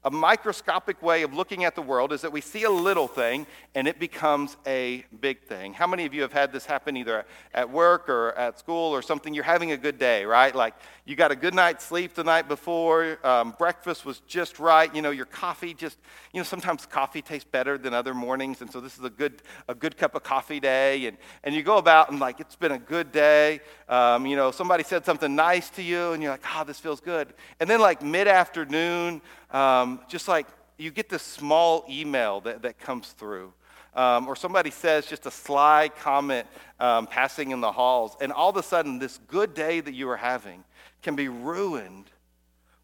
A 0.05 0.11
microscopic 0.11 1.03
way 1.03 1.23
of 1.23 1.35
looking 1.35 1.65
at 1.65 1.75
the 1.75 1.83
world 1.83 2.13
is 2.13 2.21
that 2.21 2.33
we 2.33 2.41
see 2.41 2.63
a 2.63 2.71
little 2.71 3.09
thing 3.09 3.47
and 3.75 3.89
it 3.89 3.99
becomes 3.99 4.57
a 4.67 5.05
big 5.21 5.43
thing. 5.43 5.73
How 5.75 5.87
many 5.87 6.07
of 6.07 6.15
you 6.15 6.23
have 6.23 6.33
had 6.33 6.53
this 6.53 6.65
happen 6.67 6.97
either 6.97 7.25
at 7.53 7.69
work 7.69 8.09
or 8.09 8.33
at 8.33 8.59
school 8.59 8.95
or 8.95 9.03
something? 9.03 9.35
You're 9.35 9.45
having 9.45 9.73
a 9.73 9.77
good 9.77 9.99
day, 9.99 10.25
right? 10.25 10.55
Like 10.55 10.75
you 11.05 11.17
got 11.17 11.33
a 11.33 11.37
good 11.37 11.55
night's 11.55 11.85
sleep 11.85 12.15
the 12.15 12.23
night 12.23 12.49
before, 12.49 13.19
um, 13.27 13.55
breakfast 13.59 14.05
was 14.05 14.21
just 14.27 14.59
right, 14.59 14.95
you 14.95 15.01
know, 15.01 15.11
your 15.11 15.25
coffee 15.25 15.73
just, 15.73 15.99
you 16.35 16.39
know, 16.39 16.45
sometimes 16.45 16.85
coffee 16.85 17.23
tastes 17.23 17.49
better 17.51 17.79
than 17.79 17.95
other 17.95 18.13
mornings, 18.13 18.61
and 18.61 18.71
so 18.71 18.79
this 18.79 18.99
is 18.99 19.05
a 19.05 19.11
good, 19.11 19.41
a 19.69 19.75
good 19.75 19.97
cup 19.97 20.15
of 20.15 20.23
coffee 20.23 20.61
day, 20.61 21.07
and, 21.07 21.17
and 21.45 21.55
you 21.55 21.63
go 21.63 21.79
about 21.79 22.11
and 22.11 22.21
like, 22.21 22.41
it's 22.41 22.57
been 22.57 22.73
a 22.73 22.79
good 22.79 23.11
day. 23.11 23.61
Um, 23.89 24.27
you 24.27 24.37
know, 24.37 24.51
somebody 24.51 24.85
said 24.85 25.07
something 25.07 25.35
nice 25.35 25.71
to 25.71 25.83
you, 25.83 26.13
and 26.13 26.23
you're 26.23 26.33
like, 26.33 26.45
oh, 26.55 26.65
this 26.65 26.79
feels 26.79 27.01
good. 27.01 27.33
And 27.59 27.71
then 27.71 27.81
like 27.81 28.03
mid-afternoon, 28.03 29.23
um, 29.51 29.88
just 30.09 30.29
like 30.29 30.47
you 30.77 30.91
get 30.91 31.09
this 31.09 31.23
small 31.23 31.85
email 31.89 32.41
that, 32.43 32.63
that 32.63 32.79
comes 32.79 33.09
through. 33.13 33.53
Um, 33.95 34.29
or 34.29 34.37
somebody 34.37 34.71
says 34.71 35.07
just 35.07 35.27
a 35.27 35.31
sly 35.31 35.91
comment 36.01 36.47
um, 36.79 37.07
passing 37.07 37.51
in 37.51 37.61
the 37.61 37.73
halls, 37.73 38.17
and 38.21 38.33
all 38.33 38.51
of 38.51 38.57
a 38.57 38.63
sudden, 38.63 38.99
this 38.99 39.19
good 39.27 39.55
day 39.55 39.81
that 39.81 39.95
you 39.95 40.09
are 40.11 40.17
having 40.17 40.63
can 41.03 41.17
be 41.17 41.29
ruined 41.29 42.05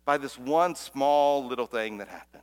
by 0.04 0.18
this 0.18 0.38
one 0.38 0.74
small 0.74 1.46
little 1.46 1.66
thing 1.66 1.98
that 1.98 2.08
happened. 2.08 2.42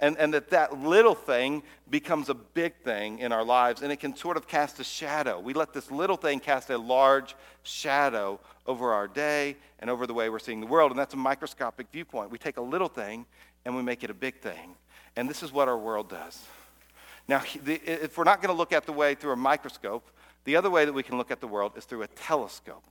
And, 0.00 0.16
and 0.18 0.32
that 0.34 0.50
that 0.50 0.78
little 0.78 1.14
thing 1.14 1.62
becomes 1.90 2.28
a 2.28 2.34
big 2.34 2.74
thing 2.84 3.18
in 3.18 3.32
our 3.32 3.44
lives, 3.44 3.82
and 3.82 3.90
it 3.90 3.98
can 4.00 4.14
sort 4.14 4.36
of 4.36 4.46
cast 4.46 4.78
a 4.80 4.84
shadow. 4.84 5.40
We 5.40 5.54
let 5.54 5.72
this 5.72 5.90
little 5.90 6.16
thing 6.16 6.40
cast 6.40 6.70
a 6.70 6.78
large 6.78 7.34
shadow 7.62 8.38
over 8.66 8.92
our 8.92 9.08
day 9.08 9.56
and 9.80 9.90
over 9.90 10.06
the 10.06 10.14
way 10.14 10.28
we're 10.28 10.38
seeing 10.38 10.60
the 10.60 10.66
world, 10.66 10.92
and 10.92 10.98
that's 11.00 11.14
a 11.14 11.16
microscopic 11.16 11.86
viewpoint. 11.90 12.30
We 12.30 12.38
take 12.38 12.58
a 12.58 12.62
little 12.62 12.88
thing 12.88 13.26
and 13.64 13.76
we 13.76 13.82
make 13.82 14.04
it 14.04 14.10
a 14.10 14.14
big 14.14 14.40
thing. 14.40 14.74
And 15.16 15.28
this 15.28 15.42
is 15.42 15.52
what 15.52 15.68
our 15.68 15.78
world 15.78 16.08
does. 16.08 16.44
Now, 17.26 17.42
if 17.64 18.16
we're 18.16 18.24
not 18.24 18.40
going 18.40 18.54
to 18.54 18.56
look 18.56 18.72
at 18.72 18.86
the 18.86 18.92
way 18.92 19.14
through 19.14 19.32
a 19.32 19.36
microscope, 19.36 20.10
the 20.44 20.56
other 20.56 20.70
way 20.70 20.84
that 20.84 20.92
we 20.92 21.02
can 21.02 21.18
look 21.18 21.30
at 21.30 21.40
the 21.40 21.46
world 21.46 21.72
is 21.76 21.84
through 21.84 22.02
a 22.02 22.06
telescope. 22.06 22.84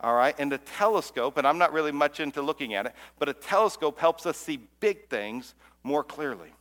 All 0.00 0.14
right? 0.14 0.34
And 0.38 0.52
a 0.52 0.58
telescope, 0.58 1.36
and 1.38 1.46
I'm 1.46 1.58
not 1.58 1.72
really 1.72 1.92
much 1.92 2.20
into 2.20 2.42
looking 2.42 2.74
at 2.74 2.86
it, 2.86 2.94
but 3.18 3.28
a 3.28 3.32
telescope 3.32 3.98
helps 3.98 4.26
us 4.26 4.36
see 4.36 4.58
big 4.80 5.08
things 5.08 5.54
more 5.84 6.02
clearly. 6.02 6.52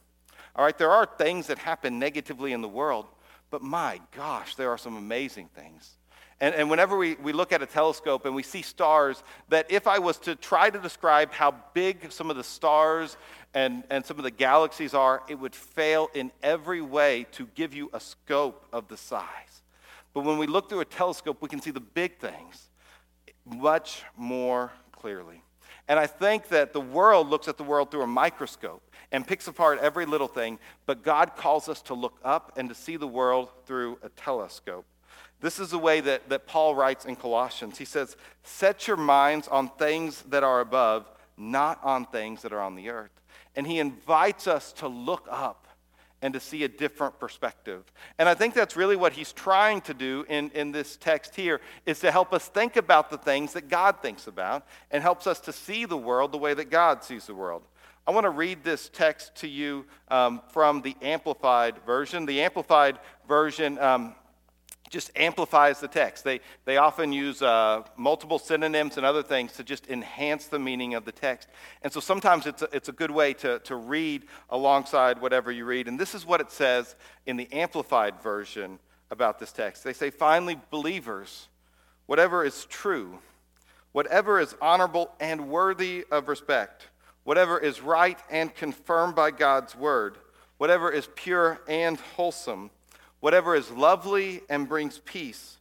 All 0.55 0.63
right? 0.63 0.77
There 0.77 0.91
are 0.91 1.07
things 1.17 1.47
that 1.47 1.57
happen 1.57 1.97
negatively 1.97 2.53
in 2.53 2.61
the 2.61 2.67
world, 2.67 3.07
but 3.49 3.61
my 3.61 3.99
gosh, 4.15 4.55
there 4.55 4.69
are 4.69 4.77
some 4.77 4.95
amazing 4.95 5.49
things. 5.55 5.96
And, 6.39 6.53
and 6.53 6.69
whenever 6.69 6.95
we, 6.97 7.15
we 7.15 7.33
look 7.33 7.51
at 7.51 7.63
a 7.63 7.65
telescope 7.65 8.25
and 8.25 8.35
we 8.35 8.43
see 8.43 8.61
stars, 8.61 9.23
that 9.49 9.71
if 9.71 9.87
I 9.87 9.97
was 9.97 10.17
to 10.19 10.35
try 10.35 10.69
to 10.69 10.79
describe 10.79 11.31
how 11.31 11.55
big 11.73 12.11
some 12.11 12.29
of 12.29 12.37
the 12.37 12.43
stars 12.43 13.17
and, 13.55 13.83
and 13.89 14.05
some 14.05 14.17
of 14.17 14.23
the 14.23 14.31
galaxies 14.31 14.93
are, 14.93 15.23
it 15.27 15.35
would 15.35 15.55
fail 15.55 16.09
in 16.13 16.31
every 16.43 16.81
way 16.81 17.25
to 17.31 17.47
give 17.55 17.73
you 17.73 17.89
a 17.93 17.99
scope 17.99 18.67
of 18.71 18.87
the 18.87 18.97
size. 18.97 19.63
But 20.13 20.25
when 20.25 20.37
we 20.37 20.45
look 20.45 20.69
through 20.69 20.81
a 20.81 20.85
telescope, 20.85 21.37
we 21.41 21.49
can 21.49 21.61
see 21.61 21.71
the 21.71 21.79
big 21.79 22.19
things 22.19 22.69
much 23.45 24.03
more 24.15 24.71
clearly. 24.91 25.41
And 25.87 25.99
I 25.99 26.05
think 26.05 26.49
that 26.49 26.73
the 26.73 26.81
world 26.81 27.29
looks 27.29 27.47
at 27.47 27.57
the 27.57 27.63
world 27.63 27.89
through 27.89 28.01
a 28.03 28.07
microscope 28.07 28.83
and 29.11 29.25
picks 29.25 29.47
apart 29.47 29.79
every 29.79 30.05
little 30.05 30.27
thing, 30.27 30.59
but 30.85 31.01
God 31.01 31.35
calls 31.35 31.69
us 31.69 31.81
to 31.83 31.93
look 31.93 32.19
up 32.23 32.57
and 32.57 32.67
to 32.69 32.75
see 32.75 32.97
the 32.97 33.07
world 33.07 33.49
through 33.65 33.97
a 34.03 34.09
telescope. 34.09 34.85
This 35.39 35.59
is 35.59 35.69
the 35.69 35.77
way 35.77 36.01
that, 36.01 36.29
that 36.29 36.47
Paul 36.47 36.75
writes 36.75 37.05
in 37.05 37.15
Colossians. 37.15 37.77
He 37.77 37.85
says, 37.85 38.15
Set 38.43 38.87
your 38.87 38.97
minds 38.97 39.47
on 39.47 39.69
things 39.69 40.23
that 40.23 40.43
are 40.43 40.61
above, 40.61 41.09
not 41.37 41.79
on 41.83 42.05
things 42.05 42.41
that 42.41 42.53
are 42.53 42.61
on 42.61 42.75
the 42.75 42.89
earth. 42.89 43.11
And 43.55 43.67
he 43.67 43.79
invites 43.79 44.47
us 44.47 44.71
to 44.73 44.87
look 44.87 45.27
up 45.29 45.67
and 46.21 46.33
to 46.33 46.39
see 46.39 46.63
a 46.63 46.67
different 46.67 47.19
perspective. 47.19 47.83
And 48.17 48.27
I 48.27 48.33
think 48.33 48.55
that's 48.55 48.75
really 48.75 48.95
what 48.95 49.13
he's 49.13 49.31
trying 49.31 49.81
to 49.81 49.93
do 49.93 50.25
in, 50.27 50.49
in 50.51 50.71
this 50.71 50.97
text 50.97 51.35
here 51.35 51.61
is 51.85 51.99
to 51.99 52.11
help 52.11 52.33
us 52.33 52.47
think 52.47 52.75
about 52.75 53.11
the 53.11 53.17
things 53.19 53.53
that 53.53 53.69
God 53.69 54.01
thinks 54.01 54.25
about 54.25 54.65
and 54.89 55.03
helps 55.03 55.27
us 55.27 55.39
to 55.41 55.53
see 55.53 55.85
the 55.85 55.97
world 55.97 56.31
the 56.31 56.37
way 56.39 56.55
that 56.55 56.71
God 56.71 57.03
sees 57.03 57.27
the 57.27 57.35
world. 57.35 57.63
I 58.07 58.11
want 58.11 58.23
to 58.23 58.31
read 58.31 58.63
this 58.63 58.89
text 58.89 59.35
to 59.35 59.47
you 59.47 59.85
um, 60.07 60.41
from 60.49 60.81
the 60.81 60.95
Amplified 61.01 61.75
Version. 61.85 62.25
The 62.25 62.41
Amplified 62.41 62.99
Version 63.27 63.77
um, 63.79 64.15
just 64.89 65.11
amplifies 65.15 65.79
the 65.79 65.87
text. 65.87 66.23
They, 66.23 66.39
they 66.65 66.77
often 66.77 67.11
use 67.11 67.41
uh, 67.41 67.83
multiple 67.97 68.39
synonyms 68.39 68.97
and 68.97 69.05
other 69.05 69.23
things 69.23 69.53
to 69.53 69.63
just 69.63 69.87
enhance 69.87 70.47
the 70.47 70.59
meaning 70.59 70.93
of 70.93 71.05
the 71.05 71.11
text. 71.11 71.49
And 71.81 71.91
so 71.91 71.99
sometimes 71.99 72.45
it's 72.45 72.61
a, 72.61 72.69
it's 72.71 72.89
a 72.89 72.93
good 72.93 73.11
way 73.11 73.33
to, 73.35 73.59
to 73.59 73.75
read 73.75 74.23
alongside 74.49 75.19
whatever 75.21 75.51
you 75.51 75.65
read. 75.65 75.87
And 75.87 75.99
this 75.99 76.15
is 76.15 76.25
what 76.25 76.41
it 76.41 76.51
says 76.51 76.95
in 77.25 77.37
the 77.37 77.51
Amplified 77.51 78.21
version 78.21 78.79
about 79.11 79.39
this 79.39 79.51
text. 79.51 79.83
They 79.83 79.93
say, 79.93 80.09
finally, 80.09 80.59
believers, 80.69 81.47
whatever 82.05 82.43
is 82.45 82.65
true, 82.65 83.19
whatever 83.91 84.39
is 84.39 84.55
honorable 84.61 85.11
and 85.19 85.49
worthy 85.49 86.05
of 86.11 86.27
respect, 86.27 86.87
whatever 87.23 87.59
is 87.59 87.81
right 87.81 88.19
and 88.29 88.53
confirmed 88.53 89.15
by 89.15 89.31
God's 89.31 89.75
word, 89.75 90.17
whatever 90.57 90.91
is 90.91 91.09
pure 91.15 91.59
and 91.67 91.99
wholesome, 91.99 92.69
whatever 93.19 93.55
is 93.55 93.71
lovely 93.71 94.41
and 94.49 94.67
brings 94.67 94.99
peace, 94.99 95.57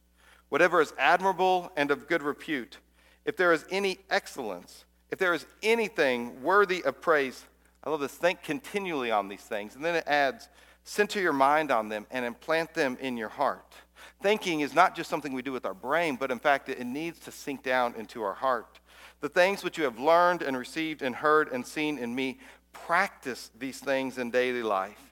whatever 0.49 0.81
is 0.81 0.93
admirable 0.97 1.71
and 1.75 1.91
of 1.91 2.07
good 2.07 2.21
repute, 2.21 2.77
if 3.25 3.35
there 3.35 3.51
is 3.51 3.65
any 3.69 3.99
excellence, 4.09 4.85
if 5.11 5.19
there 5.19 5.33
is 5.33 5.45
anything 5.63 6.41
worthy 6.41 6.83
of 6.83 7.01
praise, 7.01 7.43
I 7.83 7.89
love 7.89 7.99
this, 7.99 8.13
think 8.13 8.43
continually 8.43 9.11
on 9.11 9.27
these 9.27 9.41
things. 9.41 9.75
And 9.75 9.83
then 9.83 9.95
it 9.95 10.03
adds, 10.07 10.49
center 10.83 11.19
your 11.19 11.33
mind 11.33 11.71
on 11.71 11.89
them 11.89 12.05
and 12.11 12.25
implant 12.25 12.73
them 12.73 12.97
in 12.99 13.17
your 13.17 13.29
heart. 13.29 13.73
Thinking 14.21 14.61
is 14.61 14.73
not 14.73 14.95
just 14.95 15.09
something 15.09 15.33
we 15.33 15.41
do 15.41 15.51
with 15.51 15.65
our 15.65 15.73
brain, 15.73 16.15
but 16.15 16.31
in 16.31 16.39
fact, 16.39 16.69
it 16.69 16.83
needs 16.85 17.19
to 17.19 17.31
sink 17.31 17.63
down 17.63 17.93
into 17.97 18.21
our 18.23 18.33
heart. 18.33 18.79
The 19.19 19.29
things 19.29 19.63
which 19.63 19.77
you 19.77 19.83
have 19.83 19.99
learned 19.99 20.41
and 20.41 20.57
received 20.57 21.01
and 21.01 21.15
heard 21.15 21.51
and 21.51 21.65
seen 21.65 21.97
in 21.97 22.13
me, 22.13 22.39
practice 22.71 23.51
these 23.57 23.79
things 23.79 24.17
in 24.17 24.31
daily 24.31 24.63
life. 24.63 25.06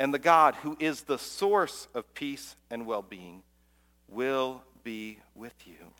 And 0.00 0.14
the 0.14 0.18
God 0.18 0.54
who 0.56 0.78
is 0.80 1.02
the 1.02 1.18
source 1.18 1.86
of 1.94 2.12
peace 2.14 2.56
and 2.70 2.86
well 2.86 3.02
being 3.02 3.42
will 4.08 4.62
be 4.82 5.18
with 5.34 5.54
you. 5.66 5.92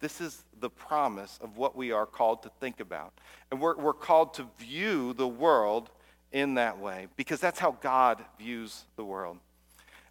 This 0.00 0.20
is 0.20 0.42
the 0.58 0.68
promise 0.68 1.38
of 1.40 1.56
what 1.56 1.76
we 1.76 1.92
are 1.92 2.06
called 2.06 2.42
to 2.42 2.50
think 2.58 2.80
about. 2.80 3.12
And 3.52 3.60
we're, 3.60 3.76
we're 3.76 3.92
called 3.92 4.34
to 4.34 4.46
view 4.58 5.12
the 5.12 5.28
world 5.28 5.90
in 6.32 6.54
that 6.54 6.80
way 6.80 7.06
because 7.16 7.38
that's 7.38 7.60
how 7.60 7.78
God 7.80 8.24
views 8.36 8.84
the 8.96 9.04
world. 9.04 9.38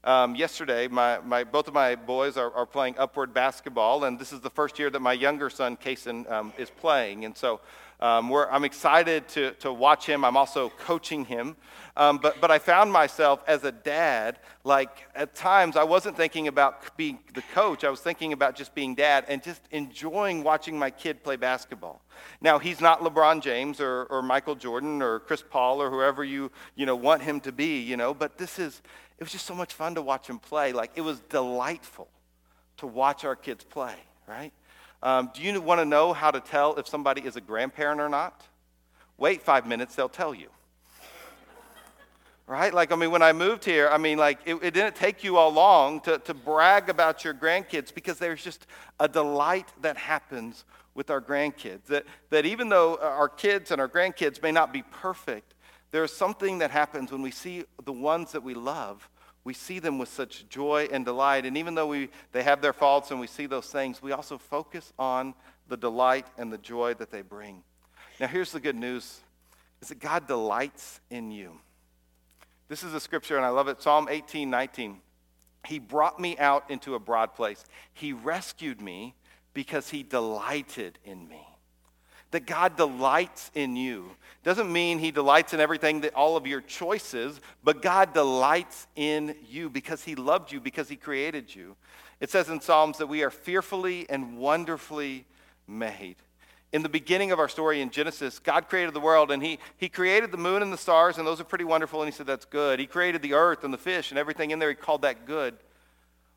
Um, 0.05 0.35
yesterday, 0.35 0.87
my, 0.87 1.19
my, 1.19 1.43
both 1.43 1.67
of 1.67 1.73
my 1.73 1.95
boys 1.95 2.37
are, 2.37 2.53
are, 2.53 2.65
playing 2.65 2.95
upward 2.97 3.33
basketball, 3.33 4.05
and 4.05 4.17
this 4.17 4.31
is 4.31 4.39
the 4.39 4.49
first 4.49 4.79
year 4.79 4.89
that 4.89 5.01
my 5.01 5.11
younger 5.11 5.49
son, 5.49 5.75
Kason, 5.75 6.29
um, 6.31 6.53
is 6.57 6.69
playing. 6.69 7.25
And 7.25 7.35
so 7.35 7.59
um, 8.01 8.33
I'm 8.33 8.63
excited 8.63 9.27
to, 9.29 9.51
to 9.55 9.73
watch 9.73 10.05
him. 10.05 10.23
I'm 10.23 10.37
also 10.37 10.69
coaching 10.69 11.25
him. 11.25 11.57
Um, 11.97 12.17
but, 12.17 12.39
but 12.39 12.49
I 12.49 12.59
found 12.59 12.93
myself 12.93 13.43
as 13.45 13.65
a 13.65 13.73
dad, 13.73 14.39
like 14.63 15.05
at 15.15 15.35
times 15.35 15.75
I 15.75 15.83
wasn't 15.83 16.15
thinking 16.15 16.47
about 16.47 16.95
being 16.95 17.19
the 17.33 17.41
coach. 17.53 17.83
I 17.83 17.89
was 17.89 17.99
thinking 17.99 18.31
about 18.31 18.55
just 18.55 18.73
being 18.73 18.95
dad 18.95 19.25
and 19.27 19.43
just 19.43 19.61
enjoying 19.71 20.43
watching 20.43 20.79
my 20.79 20.91
kid 20.91 21.23
play 21.23 21.35
basketball. 21.35 22.01
Now, 22.39 22.57
he's 22.57 22.79
not 22.79 23.01
LeBron 23.01 23.41
James 23.41 23.81
or, 23.81 24.05
or 24.05 24.21
Michael 24.21 24.55
Jordan 24.55 25.01
or 25.01 25.19
Chris 25.19 25.43
Paul 25.47 25.81
or 25.81 25.89
whoever 25.89 26.23
you, 26.23 26.51
you 26.75 26.85
know, 26.85 26.95
want 26.95 27.21
him 27.21 27.41
to 27.41 27.51
be, 27.51 27.81
you 27.81 27.97
know, 27.97 28.13
but 28.13 28.37
this 28.37 28.59
is, 28.59 28.81
it 29.17 29.23
was 29.23 29.33
just 29.33 29.45
so 29.45 29.55
much 29.55 29.73
fun 29.73 29.95
to 29.95 30.01
watch 30.01 30.27
him 30.27 30.39
play. 30.39 30.71
Like 30.71 30.91
it 30.95 31.01
was 31.01 31.19
delightful 31.21 32.07
to 32.77 32.87
watch 32.87 33.25
our 33.25 33.35
kids 33.35 33.65
play, 33.65 33.95
right? 34.25 34.53
Um, 35.01 35.31
do 35.33 35.41
you 35.41 35.59
want 35.61 35.79
to 35.79 35.85
know 35.85 36.13
how 36.13 36.31
to 36.31 36.39
tell 36.39 36.75
if 36.75 36.87
somebody 36.87 37.21
is 37.21 37.35
a 37.35 37.41
grandparent 37.41 38.01
or 38.01 38.09
not? 38.09 38.43
Wait 39.17 39.41
five 39.41 39.65
minutes, 39.65 39.95
they'll 39.95 40.09
tell 40.09 40.33
you. 40.33 40.49
Right? 42.47 42.73
Like, 42.73 42.91
I 42.91 42.95
mean, 42.95 43.11
when 43.11 43.21
I 43.21 43.31
moved 43.31 43.63
here, 43.63 43.89
I 43.89 43.99
mean, 43.99 44.17
like, 44.17 44.39
it, 44.43 44.55
it, 44.55 44.73
didn't 44.73 44.95
take 44.95 45.23
you 45.23 45.37
all 45.37 45.51
long 45.51 46.01
to, 46.01 46.17
to 46.17 46.33
brag 46.33 46.89
about 46.89 47.23
your 47.23 47.33
grandkids 47.33 47.93
because 47.93 48.17
there's 48.17 48.43
just 48.43 48.65
a 48.99 49.07
delight 49.07 49.67
that 49.81 49.97
happens 49.97 50.65
with 50.95 51.11
our 51.11 51.21
grandkids. 51.21 51.85
That, 51.85 52.05
that 52.31 52.47
even 52.47 52.69
though 52.69 52.97
our 52.97 53.29
kids 53.29 53.69
and 53.69 53.79
our 53.79 53.87
grandkids 53.87 54.41
may 54.41 54.51
not 54.51 54.73
be 54.73 54.81
perfect, 54.81 55.53
there's 55.91 56.11
something 56.11 56.57
that 56.57 56.71
happens 56.71 57.11
when 57.11 57.21
we 57.21 57.31
see 57.31 57.65
the 57.83 57.93
ones 57.93 58.31
that 58.31 58.41
we 58.41 58.55
love 58.55 59.07
we 59.43 59.53
see 59.53 59.79
them 59.79 59.97
with 59.97 60.09
such 60.09 60.47
joy 60.49 60.87
and 60.91 61.05
delight. 61.05 61.45
And 61.45 61.57
even 61.57 61.75
though 61.75 61.87
we, 61.87 62.09
they 62.31 62.43
have 62.43 62.61
their 62.61 62.73
faults 62.73 63.11
and 63.11 63.19
we 63.19 63.27
see 63.27 63.45
those 63.45 63.67
things, 63.67 64.01
we 64.01 64.11
also 64.11 64.37
focus 64.37 64.93
on 64.99 65.33
the 65.67 65.77
delight 65.77 66.27
and 66.37 66.51
the 66.51 66.57
joy 66.57 66.93
that 66.95 67.11
they 67.11 67.21
bring. 67.21 67.63
Now, 68.19 68.27
here's 68.27 68.51
the 68.51 68.59
good 68.59 68.75
news 68.75 69.21
is 69.81 69.89
that 69.89 69.99
God 69.99 70.27
delights 70.27 70.99
in 71.09 71.31
you. 71.31 71.59
This 72.67 72.83
is 72.83 72.93
a 72.93 72.99
scripture, 72.99 73.37
and 73.37 73.45
I 73.45 73.49
love 73.49 73.67
it 73.67 73.81
Psalm 73.81 74.07
18 74.09 74.49
19. 74.49 74.99
He 75.65 75.79
brought 75.79 76.19
me 76.19 76.37
out 76.37 76.69
into 76.69 76.95
a 76.95 76.99
broad 76.99 77.33
place. 77.33 77.65
He 77.93 78.13
rescued 78.13 78.81
me 78.81 79.15
because 79.53 79.89
he 79.89 80.03
delighted 80.03 80.99
in 81.03 81.27
me 81.27 81.48
that 82.31 82.45
God 82.45 82.77
delights 82.77 83.51
in 83.53 83.75
you. 83.75 84.11
Doesn't 84.43 84.71
mean 84.71 84.99
he 84.99 85.11
delights 85.11 85.53
in 85.53 85.59
everything 85.59 86.01
that 86.01 86.13
all 86.13 86.37
of 86.37 86.47
your 86.47 86.61
choices, 86.61 87.41
but 87.63 87.81
God 87.81 88.13
delights 88.13 88.87
in 88.95 89.35
you 89.49 89.69
because 89.69 90.03
he 90.03 90.15
loved 90.15 90.51
you, 90.51 90.61
because 90.61 90.87
he 90.87 90.95
created 90.95 91.53
you. 91.53 91.75
It 92.19 92.29
says 92.29 92.49
in 92.49 92.61
Psalms 92.61 92.97
that 92.97 93.07
we 93.07 93.23
are 93.23 93.31
fearfully 93.31 94.05
and 94.09 94.37
wonderfully 94.37 95.25
made. 95.67 96.15
In 96.71 96.83
the 96.83 96.89
beginning 96.89 97.31
of 97.31 97.39
our 97.39 97.49
story 97.49 97.81
in 97.81 97.89
Genesis, 97.89 98.37
God 98.37 98.69
created 98.69 98.93
the 98.93 98.99
world 98.99 99.31
and 99.31 99.41
he, 99.41 99.57
he 99.77 99.89
created 99.89 100.31
the 100.31 100.37
moon 100.37 100.61
and 100.61 100.71
the 100.71 100.77
stars, 100.77 101.17
and 101.17 101.25
those 101.25 101.41
are 101.41 101.45
pretty 101.45 101.63
wonderful, 101.63 102.01
and 102.01 102.11
He 102.11 102.15
said, 102.15 102.27
That's 102.27 102.45
good. 102.45 102.79
He 102.79 102.85
created 102.85 103.21
the 103.23 103.33
earth 103.33 103.63
and 103.63 103.73
the 103.73 103.77
fish 103.77 104.11
and 104.11 104.19
everything 104.19 104.51
in 104.51 104.59
there, 104.59 104.69
He 104.69 104.75
called 104.75 105.01
that 105.01 105.25
good. 105.25 105.57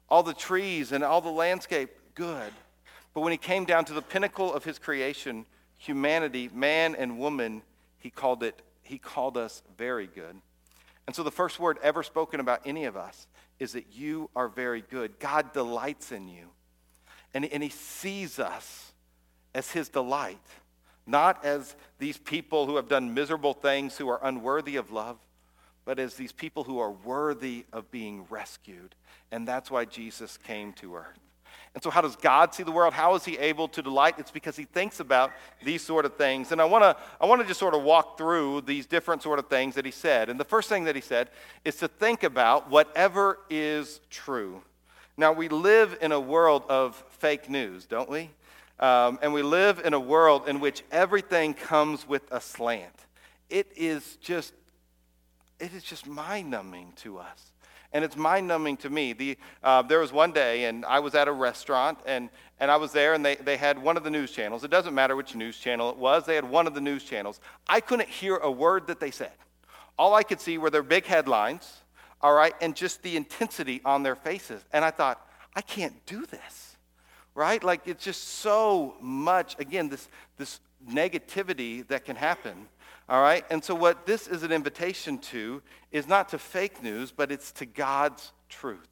All 0.08 0.22
the 0.22 0.32
trees 0.32 0.90
and 0.90 1.04
all 1.04 1.20
the 1.20 1.30
landscape, 1.30 1.90
good. 2.14 2.52
But 3.12 3.20
when 3.20 3.32
He 3.32 3.38
came 3.38 3.66
down 3.66 3.84
to 3.86 3.92
the 3.92 4.00
pinnacle 4.00 4.52
of 4.52 4.64
His 4.64 4.78
creation, 4.78 5.44
humanity, 5.82 6.48
man 6.54 6.94
and 6.94 7.18
woman, 7.18 7.62
he 7.98 8.08
called 8.08 8.42
it, 8.42 8.62
he 8.82 8.98
called 8.98 9.36
us 9.36 9.62
very 9.76 10.06
good. 10.06 10.36
And 11.06 11.16
so 11.16 11.24
the 11.24 11.32
first 11.32 11.58
word 11.58 11.78
ever 11.82 12.04
spoken 12.04 12.38
about 12.38 12.60
any 12.64 12.84
of 12.84 12.96
us 12.96 13.26
is 13.58 13.72
that 13.72 13.86
you 13.92 14.30
are 14.36 14.48
very 14.48 14.82
good. 14.82 15.18
God 15.18 15.52
delights 15.52 16.12
in 16.12 16.28
you. 16.28 16.50
And, 17.34 17.44
and 17.46 17.62
he 17.62 17.68
sees 17.68 18.38
us 18.38 18.92
as 19.54 19.72
his 19.72 19.88
delight, 19.88 20.38
not 21.04 21.44
as 21.44 21.74
these 21.98 22.16
people 22.16 22.66
who 22.66 22.76
have 22.76 22.88
done 22.88 23.12
miserable 23.12 23.52
things 23.52 23.96
who 23.96 24.08
are 24.08 24.20
unworthy 24.22 24.76
of 24.76 24.92
love, 24.92 25.18
but 25.84 25.98
as 25.98 26.14
these 26.14 26.32
people 26.32 26.62
who 26.62 26.78
are 26.78 26.92
worthy 26.92 27.64
of 27.72 27.90
being 27.90 28.24
rescued. 28.30 28.94
And 29.32 29.48
that's 29.48 29.68
why 29.68 29.84
Jesus 29.84 30.36
came 30.36 30.72
to 30.74 30.94
earth. 30.94 31.18
And 31.74 31.82
so, 31.82 31.88
how 31.88 32.02
does 32.02 32.16
God 32.16 32.54
see 32.54 32.62
the 32.62 32.72
world? 32.72 32.92
How 32.92 33.14
is 33.14 33.24
He 33.24 33.38
able 33.38 33.66
to 33.68 33.82
delight? 33.82 34.16
It's 34.18 34.30
because 34.30 34.56
He 34.56 34.64
thinks 34.64 35.00
about 35.00 35.32
these 35.64 35.82
sort 35.82 36.04
of 36.04 36.16
things. 36.16 36.52
And 36.52 36.60
I 36.60 36.66
want 36.66 36.82
to 36.82 36.96
I 37.20 37.26
want 37.26 37.40
to 37.40 37.46
just 37.46 37.60
sort 37.60 37.74
of 37.74 37.82
walk 37.82 38.18
through 38.18 38.62
these 38.62 38.84
different 38.86 39.22
sort 39.22 39.38
of 39.38 39.48
things 39.48 39.74
that 39.76 39.86
He 39.86 39.90
said. 39.90 40.28
And 40.28 40.38
the 40.38 40.44
first 40.44 40.68
thing 40.68 40.84
that 40.84 40.94
He 40.94 41.00
said 41.00 41.30
is 41.64 41.76
to 41.76 41.88
think 41.88 42.24
about 42.24 42.70
whatever 42.70 43.38
is 43.48 44.00
true. 44.10 44.62
Now, 45.16 45.32
we 45.32 45.48
live 45.48 45.98
in 46.00 46.12
a 46.12 46.20
world 46.20 46.64
of 46.68 47.02
fake 47.18 47.48
news, 47.48 47.86
don't 47.86 48.08
we? 48.08 48.30
Um, 48.80 49.18
and 49.22 49.32
we 49.32 49.42
live 49.42 49.80
in 49.84 49.94
a 49.94 50.00
world 50.00 50.48
in 50.48 50.58
which 50.60 50.82
everything 50.90 51.54
comes 51.54 52.08
with 52.08 52.22
a 52.32 52.40
slant. 52.40 53.06
It 53.48 53.70
is 53.76 54.16
just, 54.16 54.52
it 55.60 55.72
is 55.74 55.82
just 55.84 56.06
mind 56.06 56.50
numbing 56.50 56.92
to 56.96 57.18
us 57.18 57.51
and 57.92 58.04
it's 58.04 58.16
mind 58.16 58.48
numbing 58.48 58.76
to 58.78 58.90
me. 58.90 59.12
The, 59.12 59.38
uh, 59.62 59.82
there 59.82 60.00
was 60.00 60.12
one 60.12 60.32
day, 60.32 60.64
and 60.64 60.84
I 60.84 60.98
was 61.00 61.14
at 61.14 61.28
a 61.28 61.32
restaurant, 61.32 61.98
and, 62.06 62.30
and 62.58 62.70
I 62.70 62.76
was 62.76 62.92
there, 62.92 63.14
and 63.14 63.24
they, 63.24 63.36
they 63.36 63.56
had 63.56 63.80
one 63.80 63.96
of 63.96 64.04
the 64.04 64.10
news 64.10 64.32
channels. 64.32 64.64
It 64.64 64.70
doesn't 64.70 64.94
matter 64.94 65.14
which 65.16 65.34
news 65.34 65.58
channel 65.58 65.90
it 65.90 65.96
was, 65.96 66.24
they 66.24 66.34
had 66.34 66.48
one 66.48 66.66
of 66.66 66.74
the 66.74 66.80
news 66.80 67.04
channels. 67.04 67.40
I 67.68 67.80
couldn't 67.80 68.08
hear 68.08 68.36
a 68.36 68.50
word 68.50 68.86
that 68.86 69.00
they 69.00 69.10
said. 69.10 69.32
All 69.98 70.14
I 70.14 70.22
could 70.22 70.40
see 70.40 70.58
were 70.58 70.70
their 70.70 70.82
big 70.82 71.04
headlines, 71.04 71.82
all 72.20 72.32
right, 72.32 72.54
and 72.60 72.74
just 72.74 73.02
the 73.02 73.16
intensity 73.16 73.80
on 73.84 74.02
their 74.02 74.16
faces. 74.16 74.64
And 74.72 74.84
I 74.84 74.90
thought, 74.90 75.26
I 75.54 75.60
can't 75.60 76.04
do 76.06 76.24
this, 76.24 76.76
right? 77.34 77.62
Like, 77.62 77.82
it's 77.86 78.04
just 78.04 78.22
so 78.24 78.94
much, 79.00 79.58
again, 79.58 79.88
this, 79.88 80.08
this 80.38 80.60
negativity 80.88 81.86
that 81.88 82.04
can 82.04 82.16
happen. 82.16 82.68
All 83.12 83.20
right? 83.20 83.44
And 83.50 83.62
so, 83.62 83.74
what 83.74 84.06
this 84.06 84.26
is 84.26 84.42
an 84.42 84.52
invitation 84.52 85.18
to 85.18 85.60
is 85.90 86.08
not 86.08 86.30
to 86.30 86.38
fake 86.38 86.82
news, 86.82 87.12
but 87.12 87.30
it's 87.30 87.52
to 87.52 87.66
God's 87.66 88.32
truth. 88.48 88.88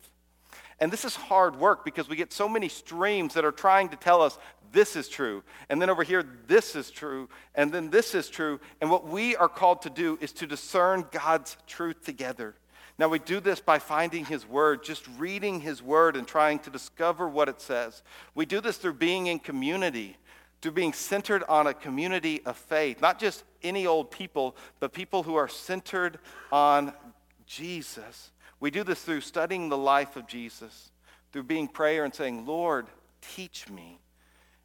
And 0.78 0.92
this 0.92 1.06
is 1.06 1.16
hard 1.16 1.56
work 1.56 1.86
because 1.86 2.06
we 2.06 2.16
get 2.16 2.30
so 2.30 2.46
many 2.46 2.68
streams 2.68 3.32
that 3.32 3.46
are 3.46 3.50
trying 3.50 3.88
to 3.88 3.96
tell 3.96 4.20
us 4.20 4.38
this 4.72 4.94
is 4.94 5.08
true. 5.08 5.42
And 5.70 5.80
then 5.80 5.88
over 5.88 6.02
here, 6.02 6.22
this 6.46 6.76
is 6.76 6.90
true. 6.90 7.30
And 7.54 7.72
then 7.72 7.88
this 7.88 8.14
is 8.14 8.28
true. 8.28 8.60
And 8.82 8.90
what 8.90 9.08
we 9.08 9.36
are 9.36 9.48
called 9.48 9.80
to 9.82 9.90
do 9.90 10.18
is 10.20 10.32
to 10.32 10.46
discern 10.46 11.06
God's 11.12 11.56
truth 11.66 12.04
together. 12.04 12.56
Now, 12.98 13.08
we 13.08 13.20
do 13.20 13.40
this 13.40 13.60
by 13.60 13.78
finding 13.78 14.26
His 14.26 14.46
Word, 14.46 14.84
just 14.84 15.08
reading 15.16 15.62
His 15.62 15.82
Word 15.82 16.14
and 16.14 16.26
trying 16.26 16.58
to 16.58 16.70
discover 16.70 17.26
what 17.26 17.48
it 17.48 17.62
says. 17.62 18.02
We 18.34 18.44
do 18.44 18.60
this 18.60 18.76
through 18.76 18.94
being 18.94 19.28
in 19.28 19.38
community 19.38 20.18
to 20.60 20.70
being 20.70 20.92
centered 20.92 21.42
on 21.48 21.66
a 21.66 21.74
community 21.74 22.42
of 22.44 22.56
faith, 22.56 23.00
not 23.00 23.18
just 23.18 23.44
any 23.62 23.86
old 23.86 24.10
people, 24.10 24.56
but 24.78 24.92
people 24.92 25.22
who 25.22 25.34
are 25.34 25.48
centered 25.48 26.18
on 26.52 26.92
Jesus. 27.46 28.30
We 28.60 28.70
do 28.70 28.84
this 28.84 29.02
through 29.02 29.22
studying 29.22 29.68
the 29.68 29.78
life 29.78 30.16
of 30.16 30.26
Jesus, 30.26 30.90
through 31.32 31.44
being 31.44 31.66
prayer 31.66 32.04
and 32.04 32.14
saying, 32.14 32.46
Lord, 32.46 32.86
teach 33.22 33.68
me, 33.68 33.98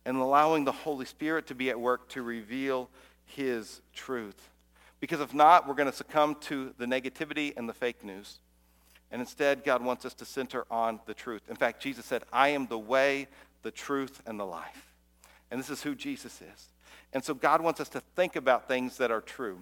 and 0.05 0.17
allowing 0.17 0.65
the 0.65 0.71
Holy 0.71 1.05
Spirit 1.05 1.47
to 1.47 1.55
be 1.55 1.69
at 1.69 1.79
work 1.79 2.09
to 2.09 2.21
reveal 2.21 2.89
his 3.25 3.81
truth. 3.93 4.49
Because 4.99 5.19
if 5.19 5.33
not, 5.33 5.67
we're 5.67 5.75
going 5.75 5.89
to 5.89 5.95
succumb 5.95 6.35
to 6.41 6.73
the 6.77 6.85
negativity 6.85 7.53
and 7.55 7.69
the 7.69 7.73
fake 7.73 8.03
news. 8.03 8.39
And 9.11 9.21
instead, 9.21 9.63
God 9.63 9.83
wants 9.83 10.05
us 10.05 10.13
to 10.15 10.25
center 10.25 10.65
on 10.69 10.99
the 11.05 11.13
truth. 11.13 11.43
In 11.49 11.55
fact, 11.55 11.81
Jesus 11.81 12.05
said, 12.05 12.23
I 12.33 12.49
am 12.49 12.67
the 12.67 12.79
way, 12.79 13.27
the 13.61 13.71
truth, 13.71 14.21
and 14.25 14.39
the 14.39 14.45
life. 14.45 14.94
And 15.55 15.63
this 15.63 15.69
is 15.69 15.81
who 15.81 15.95
Jesus 15.95 16.41
is. 16.41 16.67
And 17.13 17.23
so 17.23 17.33
God 17.33 17.61
wants 17.61 17.79
us 17.79 17.87
to 17.87 18.01
think 18.17 18.35
about 18.35 18.67
things 18.67 18.97
that 18.97 19.09
are 19.09 19.21
true. 19.21 19.61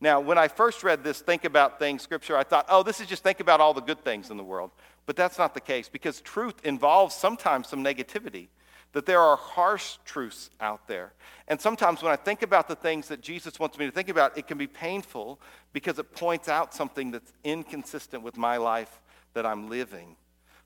Now, 0.00 0.20
when 0.20 0.38
I 0.38 0.46
first 0.46 0.84
read 0.84 1.02
this 1.02 1.20
think 1.20 1.44
about 1.44 1.80
things 1.80 2.00
scripture, 2.02 2.36
I 2.36 2.44
thought, 2.44 2.66
oh, 2.68 2.84
this 2.84 3.00
is 3.00 3.08
just 3.08 3.24
think 3.24 3.40
about 3.40 3.60
all 3.60 3.74
the 3.74 3.80
good 3.80 4.04
things 4.04 4.30
in 4.30 4.36
the 4.36 4.44
world. 4.44 4.70
But 5.04 5.16
that's 5.16 5.38
not 5.38 5.52
the 5.52 5.60
case 5.60 5.88
because 5.88 6.20
truth 6.20 6.54
involves 6.62 7.16
sometimes 7.16 7.66
some 7.66 7.82
negativity, 7.82 8.46
that 8.92 9.04
there 9.04 9.18
are 9.18 9.34
harsh 9.34 9.96
truths 10.04 10.48
out 10.60 10.86
there. 10.86 11.12
And 11.48 11.60
sometimes 11.60 12.04
when 12.04 12.12
I 12.12 12.16
think 12.16 12.42
about 12.42 12.68
the 12.68 12.76
things 12.76 13.08
that 13.08 13.20
Jesus 13.20 13.58
wants 13.58 13.76
me 13.76 13.86
to 13.86 13.90
think 13.90 14.10
about, 14.10 14.38
it 14.38 14.46
can 14.46 14.58
be 14.58 14.68
painful 14.68 15.40
because 15.72 15.98
it 15.98 16.14
points 16.14 16.48
out 16.48 16.72
something 16.72 17.10
that's 17.10 17.32
inconsistent 17.42 18.22
with 18.22 18.36
my 18.36 18.58
life 18.58 19.00
that 19.34 19.44
I'm 19.44 19.68
living. 19.68 20.14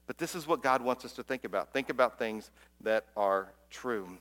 But 0.07 0.19
this 0.19 0.35
is 0.35 0.47
what 0.47 0.63
God 0.63 0.83
wants 0.83 1.07
us 1.07 1.15
to 1.15 1.23
think 1.23 1.45
about. 1.45 1.73
Think 1.73 1.89
about 1.89 2.19
things 2.19 2.51
that 2.83 3.07
are 3.17 3.55
true. 3.71 4.19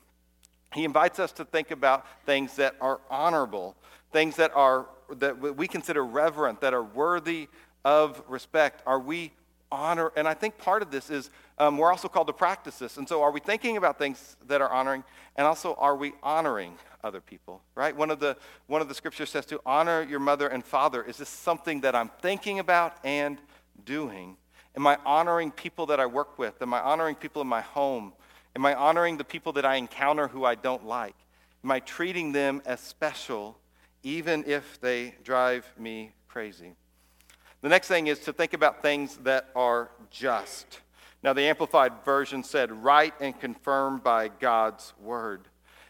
He 0.76 0.84
invites 0.84 1.20
us 1.20 1.32
to 1.34 1.46
think 1.46 1.72
about 1.72 2.06
things 2.26 2.58
that 2.58 2.76
are 2.82 3.00
honorable, 3.10 3.76
things 4.12 4.36
that 4.36 4.52
are 4.54 4.88
that 5.18 5.40
we 5.40 5.68
consider 5.68 6.04
reverent, 6.04 6.62
that 6.62 6.74
are 6.74 6.84
worthy 6.84 7.48
of 7.86 8.22
respect. 8.28 8.82
Are 8.86 9.00
we 9.00 9.32
honor? 9.72 10.12
And 10.16 10.28
I 10.28 10.34
think 10.34 10.58
part 10.58 10.82
of 10.82 10.92
this 10.92 11.10
is 11.10 11.30
um, 11.58 11.78
we're 11.78 11.92
also 11.92 12.08
called 12.08 12.28
to 12.28 12.34
practice 12.34 12.78
this. 12.78 12.98
And 12.98 13.08
so, 13.08 13.22
are 13.22 13.32
we 13.32 13.40
thinking 13.40 13.78
about 13.78 13.98
things 13.98 14.36
that 14.48 14.62
are 14.62 14.70
honoring, 14.70 15.06
and 15.38 15.48
also 15.48 15.76
are 15.76 15.96
we 15.96 16.14
honoring 16.22 16.76
other 17.04 17.22
people? 17.22 17.62
Right? 17.76 17.96
One 17.96 18.12
of 18.12 18.20
the 18.20 18.36
one 18.68 18.82
of 18.82 18.90
the 18.90 18.96
scriptures 18.96 19.30
says 19.30 19.46
to 19.48 19.62
honor 19.66 20.02
your 20.02 20.20
mother 20.20 20.48
and 20.48 20.64
father. 20.64 21.04
Is 21.04 21.18
this 21.18 21.30
something 21.30 21.82
that 21.82 21.96
I'm 21.96 22.10
thinking 22.22 22.60
about 22.60 22.98
and 23.06 23.40
doing? 23.86 24.36
Am 24.76 24.86
I 24.86 24.98
honoring 25.06 25.52
people 25.52 25.86
that 25.86 26.02
I 26.02 26.06
work 26.06 26.38
with? 26.38 26.62
Am 26.62 26.74
I 26.74 26.82
honoring 26.82 27.16
people 27.16 27.42
in 27.42 27.48
my 27.48 27.62
home? 27.62 28.12
Am 28.56 28.66
I 28.66 28.74
honoring 28.74 29.18
the 29.18 29.24
people 29.24 29.54
that 29.54 29.66
I 29.66 29.76
encounter 29.76 30.28
who 30.28 30.46
I 30.46 30.56
don't 30.56 30.86
like? 30.86 31.16
Am 31.64 31.72
I 31.72 31.80
treating 31.82 32.32
them 32.32 32.62
as 32.66 32.80
special, 32.80 33.58
even 34.04 34.44
if 34.48 34.80
they 34.80 35.16
drive 35.24 35.66
me 35.78 36.12
crazy? 36.28 36.76
The 37.62 37.70
next 37.70 37.88
thing 37.88 38.08
is 38.08 38.20
to 38.20 38.34
think 38.34 38.54
about 38.54 38.82
things 38.82 39.18
that 39.24 39.50
are 39.56 39.90
just. 40.10 40.82
Now, 41.24 41.34
the 41.34 41.42
Amplified 41.42 41.92
Version 42.06 42.44
said, 42.44 42.72
right 42.72 43.14
and 43.20 43.38
confirmed 43.40 44.04
by 44.04 44.28
God's 44.28 44.94
word. 45.02 45.42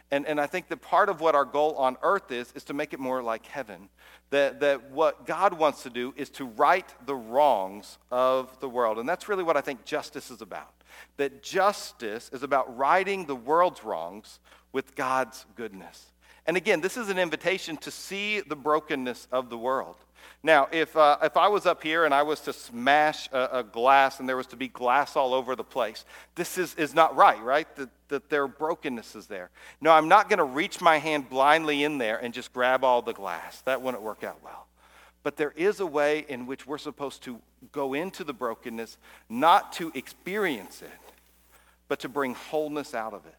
And, 0.09 0.25
and 0.25 0.39
I 0.39 0.47
think 0.47 0.69
that 0.69 0.81
part 0.81 1.09
of 1.09 1.19
what 1.19 1.35
our 1.35 1.45
goal 1.45 1.75
on 1.75 1.97
earth 2.01 2.31
is, 2.31 2.51
is 2.55 2.63
to 2.65 2.73
make 2.73 2.93
it 2.93 2.99
more 2.99 3.21
like 3.21 3.45
heaven. 3.45 3.89
That, 4.29 4.61
that 4.61 4.91
what 4.91 5.25
God 5.25 5.53
wants 5.53 5.83
to 5.83 5.89
do 5.89 6.13
is 6.15 6.29
to 6.31 6.45
right 6.45 6.87
the 7.05 7.15
wrongs 7.15 7.97
of 8.11 8.57
the 8.59 8.69
world. 8.69 8.97
And 8.97 9.07
that's 9.07 9.27
really 9.27 9.43
what 9.43 9.57
I 9.57 9.61
think 9.61 9.83
justice 9.83 10.31
is 10.31 10.41
about. 10.41 10.74
That 11.17 11.43
justice 11.43 12.29
is 12.33 12.43
about 12.43 12.77
righting 12.77 13.25
the 13.25 13.35
world's 13.35 13.83
wrongs 13.83 14.39
with 14.71 14.95
God's 14.95 15.45
goodness. 15.55 16.11
And 16.45 16.57
again, 16.57 16.81
this 16.81 16.97
is 16.97 17.09
an 17.09 17.17
invitation 17.17 17.77
to 17.77 17.91
see 17.91 18.41
the 18.41 18.55
brokenness 18.55 19.27
of 19.31 19.49
the 19.49 19.57
world. 19.57 19.95
Now, 20.43 20.67
if, 20.71 20.95
uh, 20.95 21.17
if 21.23 21.37
I 21.37 21.47
was 21.47 21.65
up 21.65 21.81
here 21.81 22.05
and 22.05 22.13
I 22.13 22.21
was 22.21 22.39
to 22.41 22.53
smash 22.53 23.27
a, 23.31 23.59
a, 23.59 23.63
glass 23.63 24.19
and 24.19 24.29
there 24.29 24.37
was 24.37 24.47
to 24.47 24.55
be 24.55 24.67
glass 24.67 25.15
all 25.15 25.33
over 25.33 25.55
the 25.55 25.63
place, 25.63 26.05
this 26.35 26.57
is, 26.57 26.75
is 26.75 26.93
not 26.93 27.15
right, 27.15 27.41
right? 27.41 27.73
That, 27.75 27.89
that 28.09 28.29
there 28.29 28.43
are 28.43 28.47
brokennesses 28.47 29.25
there. 29.25 29.49
No, 29.81 29.91
I'm 29.91 30.07
not 30.07 30.29
going 30.29 30.37
to 30.37 30.43
reach 30.43 30.81
my 30.81 30.99
hand 30.99 31.29
blindly 31.29 31.83
in 31.83 31.97
there 31.97 32.17
and 32.17 32.33
just 32.33 32.53
grab 32.53 32.83
all 32.83 33.01
the 33.01 33.13
glass. 33.13 33.61
That 33.61 33.81
wouldn't 33.81 34.03
work 34.03 34.23
out 34.23 34.37
well. 34.43 34.67
But 35.25 35.37
there 35.37 35.53
is 35.55 35.79
a 35.79 35.87
way 35.87 36.23
in 36.29 36.45
which 36.45 36.67
we're 36.67 36.77
supposed 36.77 37.23
to 37.23 37.41
go 37.71 37.95
into 37.95 38.23
the 38.23 38.31
brokenness, 38.31 38.99
not 39.27 39.73
to 39.73 39.91
experience 39.95 40.83
it, 40.83 41.13
but 41.87 42.01
to 42.01 42.09
bring 42.09 42.35
wholeness 42.35 42.93
out 42.93 43.15
of 43.15 43.25
it. 43.25 43.33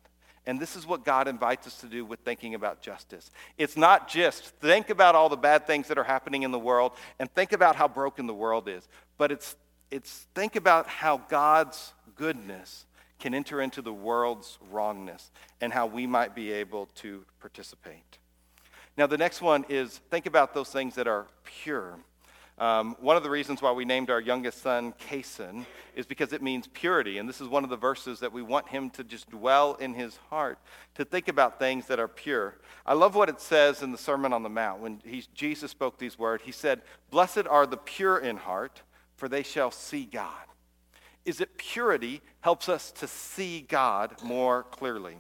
And 0.46 0.58
this 0.58 0.74
is 0.74 0.84
what 0.84 1.04
God 1.04 1.28
invites 1.28 1.64
us 1.68 1.78
to 1.82 1.86
do 1.86 2.04
with 2.04 2.18
thinking 2.18 2.56
about 2.56 2.82
justice. 2.82 3.30
It's 3.56 3.76
not 3.76 4.08
just 4.08 4.46
think 4.56 4.90
about 4.90 5.14
all 5.14 5.28
the 5.28 5.36
bad 5.36 5.68
things 5.68 5.86
that 5.86 5.96
are 5.96 6.02
happening 6.02 6.42
in 6.42 6.50
the 6.50 6.58
world 6.58 6.90
and 7.20 7.32
think 7.32 7.52
about 7.52 7.76
how 7.76 7.86
broken 7.86 8.26
the 8.26 8.34
world 8.34 8.68
is, 8.68 8.88
but 9.16 9.30
it's, 9.30 9.54
it's 9.92 10.26
think 10.34 10.56
about 10.56 10.88
how 10.88 11.18
God's 11.28 11.92
goodness 12.16 12.84
can 13.20 13.32
enter 13.32 13.60
into 13.60 13.80
the 13.80 13.92
world's 13.92 14.58
wrongness 14.72 15.30
and 15.60 15.72
how 15.72 15.86
we 15.86 16.04
might 16.04 16.34
be 16.34 16.50
able 16.50 16.86
to 16.96 17.24
participate. 17.38 18.18
Now, 18.96 19.06
the 19.06 19.18
next 19.18 19.42
one 19.42 19.66
is 19.68 19.98
think 20.10 20.24
about 20.24 20.54
those 20.54 20.70
things 20.70 20.94
that 20.94 21.06
are 21.06 21.26
pure. 21.44 21.98
Um, 22.58 22.96
one 23.00 23.18
of 23.18 23.22
the 23.22 23.28
reasons 23.28 23.60
why 23.60 23.70
we 23.72 23.84
named 23.84 24.08
our 24.08 24.20
youngest 24.20 24.62
son 24.62 24.94
Kason 25.10 25.66
is 25.94 26.06
because 26.06 26.32
it 26.32 26.40
means 26.40 26.66
purity. 26.68 27.18
And 27.18 27.28
this 27.28 27.42
is 27.42 27.48
one 27.48 27.64
of 27.64 27.68
the 27.68 27.76
verses 27.76 28.20
that 28.20 28.32
we 28.32 28.40
want 28.40 28.68
him 28.68 28.88
to 28.90 29.04
just 29.04 29.28
dwell 29.28 29.74
in 29.74 29.92
his 29.92 30.16
heart, 30.30 30.58
to 30.94 31.04
think 31.04 31.28
about 31.28 31.58
things 31.58 31.86
that 31.88 32.00
are 32.00 32.08
pure. 32.08 32.56
I 32.86 32.94
love 32.94 33.14
what 33.14 33.28
it 33.28 33.42
says 33.42 33.82
in 33.82 33.92
the 33.92 33.98
Sermon 33.98 34.32
on 34.32 34.42
the 34.42 34.48
Mount. 34.48 34.80
When 34.80 35.02
he, 35.04 35.24
Jesus 35.34 35.70
spoke 35.70 35.98
these 35.98 36.18
words, 36.18 36.44
he 36.44 36.52
said, 36.52 36.80
Blessed 37.10 37.46
are 37.46 37.66
the 37.66 37.76
pure 37.76 38.16
in 38.16 38.38
heart, 38.38 38.80
for 39.16 39.28
they 39.28 39.42
shall 39.42 39.70
see 39.70 40.06
God. 40.06 40.46
Is 41.26 41.42
it 41.42 41.58
purity 41.58 42.22
helps 42.40 42.70
us 42.70 42.90
to 42.92 43.06
see 43.06 43.60
God 43.60 44.14
more 44.22 44.62
clearly? 44.62 45.16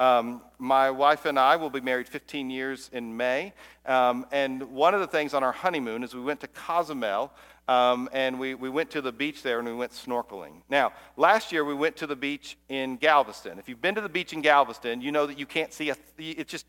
Um, 0.00 0.40
my 0.58 0.90
wife 0.90 1.26
and 1.26 1.38
I 1.38 1.56
will 1.56 1.68
be 1.68 1.82
married 1.82 2.08
15 2.08 2.48
years 2.48 2.88
in 2.90 3.18
May. 3.18 3.52
Um, 3.84 4.24
and 4.32 4.62
one 4.72 4.94
of 4.94 5.00
the 5.00 5.06
things 5.06 5.34
on 5.34 5.44
our 5.44 5.52
honeymoon 5.52 6.02
is 6.02 6.14
we 6.14 6.22
went 6.22 6.40
to 6.40 6.48
Cozumel 6.48 7.30
um, 7.68 8.08
and 8.14 8.40
we, 8.40 8.54
we 8.54 8.70
went 8.70 8.90
to 8.92 9.02
the 9.02 9.12
beach 9.12 9.42
there 9.42 9.58
and 9.58 9.68
we 9.68 9.74
went 9.74 9.92
snorkeling. 9.92 10.62
Now, 10.70 10.94
last 11.18 11.52
year 11.52 11.66
we 11.66 11.74
went 11.74 11.96
to 11.96 12.06
the 12.06 12.16
beach 12.16 12.56
in 12.70 12.96
Galveston. 12.96 13.58
If 13.58 13.68
you've 13.68 13.82
been 13.82 13.94
to 13.94 14.00
the 14.00 14.08
beach 14.08 14.32
in 14.32 14.40
Galveston, 14.40 15.02
you 15.02 15.12
know 15.12 15.26
that 15.26 15.38
you 15.38 15.44
can't 15.44 15.70
see 15.70 15.90
a, 15.90 15.96
it's 16.16 16.50
just, 16.50 16.64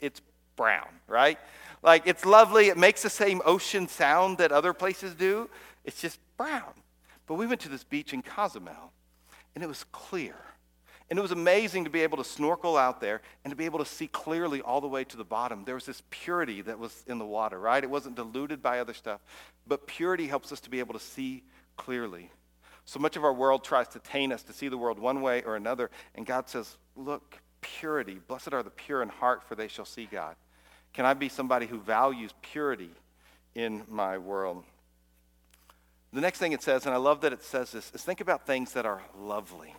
it's 0.00 0.20
brown, 0.56 0.88
right? 1.06 1.38
Like, 1.84 2.08
it's 2.08 2.24
lovely. 2.24 2.66
It 2.66 2.76
makes 2.76 3.02
the 3.02 3.10
same 3.10 3.42
ocean 3.44 3.86
sound 3.86 4.38
that 4.38 4.50
other 4.50 4.72
places 4.72 5.14
do. 5.14 5.48
It's 5.84 6.00
just 6.02 6.18
brown. 6.36 6.72
But 7.28 7.34
we 7.34 7.46
went 7.46 7.60
to 7.60 7.68
this 7.68 7.84
beach 7.84 8.12
in 8.12 8.22
Cozumel 8.22 8.92
and 9.54 9.62
it 9.62 9.68
was 9.68 9.84
clear. 9.92 10.34
And 11.10 11.18
it 11.18 11.22
was 11.22 11.32
amazing 11.32 11.84
to 11.84 11.90
be 11.90 12.00
able 12.00 12.16
to 12.18 12.24
snorkel 12.24 12.76
out 12.76 13.00
there 13.00 13.20
and 13.44 13.50
to 13.50 13.56
be 13.56 13.64
able 13.64 13.78
to 13.78 13.84
see 13.84 14.06
clearly 14.06 14.62
all 14.62 14.80
the 14.80 14.88
way 14.88 15.04
to 15.04 15.16
the 15.16 15.24
bottom. 15.24 15.64
There 15.64 15.74
was 15.74 15.86
this 15.86 16.02
purity 16.10 16.62
that 16.62 16.78
was 16.78 17.04
in 17.06 17.18
the 17.18 17.26
water, 17.26 17.58
right? 17.58 17.82
It 17.82 17.90
wasn't 17.90 18.16
diluted 18.16 18.62
by 18.62 18.80
other 18.80 18.94
stuff. 18.94 19.20
But 19.66 19.86
purity 19.86 20.26
helps 20.26 20.52
us 20.52 20.60
to 20.60 20.70
be 20.70 20.78
able 20.78 20.94
to 20.94 21.00
see 21.00 21.42
clearly. 21.76 22.30
So 22.84 22.98
much 22.98 23.16
of 23.16 23.24
our 23.24 23.32
world 23.32 23.62
tries 23.62 23.88
to 23.88 23.98
taint 23.98 24.32
us 24.32 24.42
to 24.44 24.52
see 24.52 24.68
the 24.68 24.78
world 24.78 24.98
one 24.98 25.22
way 25.22 25.42
or 25.42 25.56
another. 25.56 25.90
And 26.14 26.26
God 26.26 26.48
says, 26.48 26.76
Look, 26.96 27.40
purity. 27.60 28.20
Blessed 28.26 28.52
are 28.52 28.62
the 28.62 28.70
pure 28.70 29.02
in 29.02 29.08
heart, 29.08 29.42
for 29.44 29.54
they 29.54 29.68
shall 29.68 29.84
see 29.84 30.06
God. 30.10 30.36
Can 30.92 31.06
I 31.06 31.14
be 31.14 31.28
somebody 31.28 31.66
who 31.66 31.78
values 31.78 32.32
purity 32.42 32.90
in 33.54 33.82
my 33.88 34.18
world? 34.18 34.64
The 36.12 36.20
next 36.20 36.38
thing 36.38 36.52
it 36.52 36.62
says, 36.62 36.84
and 36.84 36.94
I 36.94 36.98
love 36.98 37.22
that 37.22 37.32
it 37.32 37.42
says 37.42 37.72
this, 37.72 37.90
is 37.94 38.02
think 38.02 38.20
about 38.20 38.46
things 38.46 38.72
that 38.74 38.84
are 38.84 39.00
lovely. 39.18 39.74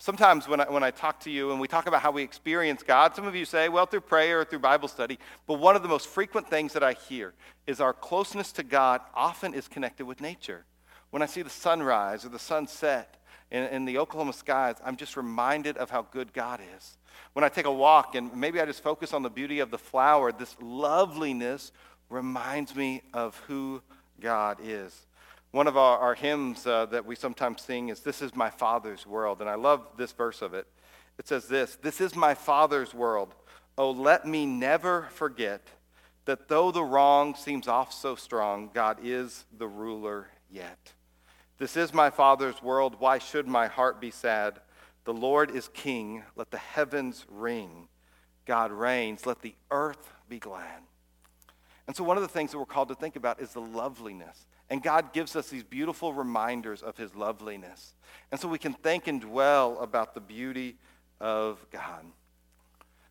Sometimes 0.00 0.46
when 0.46 0.60
I, 0.60 0.70
when 0.70 0.84
I 0.84 0.92
talk 0.92 1.18
to 1.20 1.30
you 1.30 1.50
and 1.50 1.60
we 1.60 1.66
talk 1.66 1.88
about 1.88 2.02
how 2.02 2.12
we 2.12 2.22
experience 2.22 2.84
God, 2.84 3.16
some 3.16 3.26
of 3.26 3.34
you 3.34 3.44
say, 3.44 3.68
well, 3.68 3.84
through 3.84 4.02
prayer 4.02 4.40
or 4.40 4.44
through 4.44 4.60
Bible 4.60 4.86
study. 4.86 5.18
But 5.46 5.54
one 5.54 5.74
of 5.74 5.82
the 5.82 5.88
most 5.88 6.06
frequent 6.06 6.48
things 6.48 6.72
that 6.74 6.84
I 6.84 6.92
hear 6.92 7.34
is 7.66 7.80
our 7.80 7.92
closeness 7.92 8.52
to 8.52 8.62
God 8.62 9.00
often 9.12 9.54
is 9.54 9.66
connected 9.66 10.06
with 10.06 10.20
nature. 10.20 10.64
When 11.10 11.20
I 11.20 11.26
see 11.26 11.42
the 11.42 11.50
sunrise 11.50 12.24
or 12.24 12.28
the 12.28 12.38
sunset 12.38 13.16
in, 13.50 13.64
in 13.64 13.84
the 13.86 13.98
Oklahoma 13.98 14.34
skies, 14.34 14.76
I'm 14.84 14.96
just 14.96 15.16
reminded 15.16 15.76
of 15.78 15.90
how 15.90 16.02
good 16.02 16.32
God 16.32 16.60
is. 16.76 16.96
When 17.32 17.44
I 17.44 17.48
take 17.48 17.66
a 17.66 17.72
walk 17.72 18.14
and 18.14 18.34
maybe 18.36 18.60
I 18.60 18.66
just 18.66 18.82
focus 18.82 19.12
on 19.12 19.24
the 19.24 19.30
beauty 19.30 19.58
of 19.58 19.72
the 19.72 19.78
flower, 19.78 20.30
this 20.30 20.54
loveliness 20.60 21.72
reminds 22.08 22.76
me 22.76 23.02
of 23.12 23.36
who 23.48 23.82
God 24.20 24.58
is. 24.62 25.07
One 25.50 25.66
of 25.66 25.76
our, 25.76 25.98
our 25.98 26.14
hymns 26.14 26.66
uh, 26.66 26.86
that 26.86 27.06
we 27.06 27.14
sometimes 27.14 27.62
sing 27.62 27.88
is, 27.88 28.00
This 28.00 28.20
is 28.20 28.34
my 28.34 28.50
Father's 28.50 29.06
world. 29.06 29.40
And 29.40 29.48
I 29.48 29.54
love 29.54 29.86
this 29.96 30.12
verse 30.12 30.42
of 30.42 30.54
it. 30.54 30.66
It 31.18 31.26
says 31.26 31.48
this 31.48 31.76
This 31.80 32.00
is 32.00 32.14
my 32.14 32.34
Father's 32.34 32.94
world. 32.94 33.34
Oh, 33.76 33.90
let 33.90 34.26
me 34.26 34.44
never 34.44 35.08
forget 35.12 35.66
that 36.24 36.48
though 36.48 36.70
the 36.70 36.82
wrong 36.82 37.34
seems 37.34 37.68
off 37.68 37.92
so 37.92 38.14
strong, 38.14 38.70
God 38.74 38.98
is 39.02 39.46
the 39.56 39.68
ruler 39.68 40.28
yet. 40.50 40.92
This 41.56 41.76
is 41.76 41.94
my 41.94 42.10
Father's 42.10 42.62
world. 42.62 42.96
Why 42.98 43.18
should 43.18 43.48
my 43.48 43.66
heart 43.66 44.00
be 44.00 44.10
sad? 44.10 44.60
The 45.04 45.14
Lord 45.14 45.50
is 45.50 45.68
king. 45.68 46.22
Let 46.36 46.50
the 46.50 46.58
heavens 46.58 47.24
ring. 47.30 47.88
God 48.44 48.72
reigns. 48.72 49.26
Let 49.26 49.40
the 49.40 49.54
earth 49.70 50.12
be 50.28 50.38
glad. 50.38 50.82
And 51.86 51.96
so, 51.96 52.04
one 52.04 52.18
of 52.18 52.22
the 52.22 52.28
things 52.28 52.52
that 52.52 52.58
we're 52.58 52.66
called 52.66 52.88
to 52.88 52.94
think 52.94 53.16
about 53.16 53.40
is 53.40 53.54
the 53.54 53.60
loveliness 53.60 54.46
and 54.70 54.82
God 54.82 55.12
gives 55.12 55.34
us 55.36 55.48
these 55.48 55.64
beautiful 55.64 56.12
reminders 56.12 56.82
of 56.82 56.96
his 56.96 57.14
loveliness. 57.14 57.94
And 58.30 58.40
so 58.40 58.48
we 58.48 58.58
can 58.58 58.74
think 58.74 59.06
and 59.06 59.20
dwell 59.20 59.78
about 59.80 60.14
the 60.14 60.20
beauty 60.20 60.76
of 61.20 61.64
God. 61.70 62.04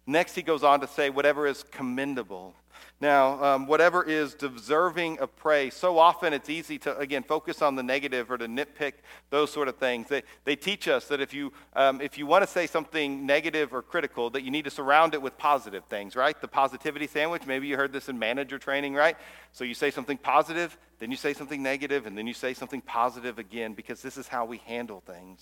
Next, 0.08 0.36
he 0.36 0.42
goes 0.42 0.64
on 0.64 0.80
to 0.80 0.88
say, 0.88 1.10
whatever 1.10 1.46
is 1.46 1.64
commendable. 1.64 2.56
Now, 3.00 3.44
um, 3.44 3.68
whatever 3.68 4.04
is 4.04 4.34
deserving 4.34 5.20
of 5.20 5.36
praise, 5.36 5.76
so 5.76 6.00
often 6.00 6.34
it's 6.34 6.50
easy 6.50 6.80
to, 6.80 6.98
again, 6.98 7.22
focus 7.22 7.62
on 7.62 7.76
the 7.76 7.84
negative 7.84 8.32
or 8.32 8.40
to 8.40 8.48
nitpick 8.48 8.94
those 9.30 9.52
sort 9.52 9.68
of 9.68 9.76
things. 9.76 10.08
They, 10.08 10.24
they 10.46 10.56
teach 10.56 10.88
us 10.88 11.08
that 11.10 11.22
if 11.22 11.32
you, 11.32 11.54
um, 11.76 12.02
if 12.02 12.18
you 12.18 12.26
want 12.26 12.44
to 12.44 12.50
say 12.50 12.66
something 12.66 13.24
negative 13.24 13.72
or 13.72 13.84
critical, 13.84 14.32
that 14.32 14.42
you 14.42 14.50
need 14.50 14.64
to 14.64 14.72
surround 14.72 15.14
it 15.14 15.22
with 15.22 15.38
positive 15.38 15.84
things, 15.86 16.16
right? 16.16 16.40
The 16.40 16.48
positivity 16.48 17.06
sandwich, 17.06 17.46
maybe 17.46 17.68
you 17.68 17.76
heard 17.78 17.94
this 17.94 18.10
in 18.10 18.18
manager 18.18 18.58
training, 18.58 18.96
right? 18.96 19.18
So 19.52 19.64
you 19.64 19.76
say 19.76 19.92
something 19.92 20.18
positive, 20.18 20.76
then 20.98 21.12
you 21.12 21.18
say 21.18 21.34
something 21.34 21.62
negative, 21.62 22.08
and 22.08 22.18
then 22.18 22.26
you 22.26 22.34
say 22.34 22.56
something 22.56 22.82
positive 22.82 23.38
again, 23.38 23.74
because 23.74 24.02
this 24.02 24.18
is 24.18 24.28
how 24.28 24.46
we 24.46 24.58
handle 24.66 25.02
things. 25.02 25.42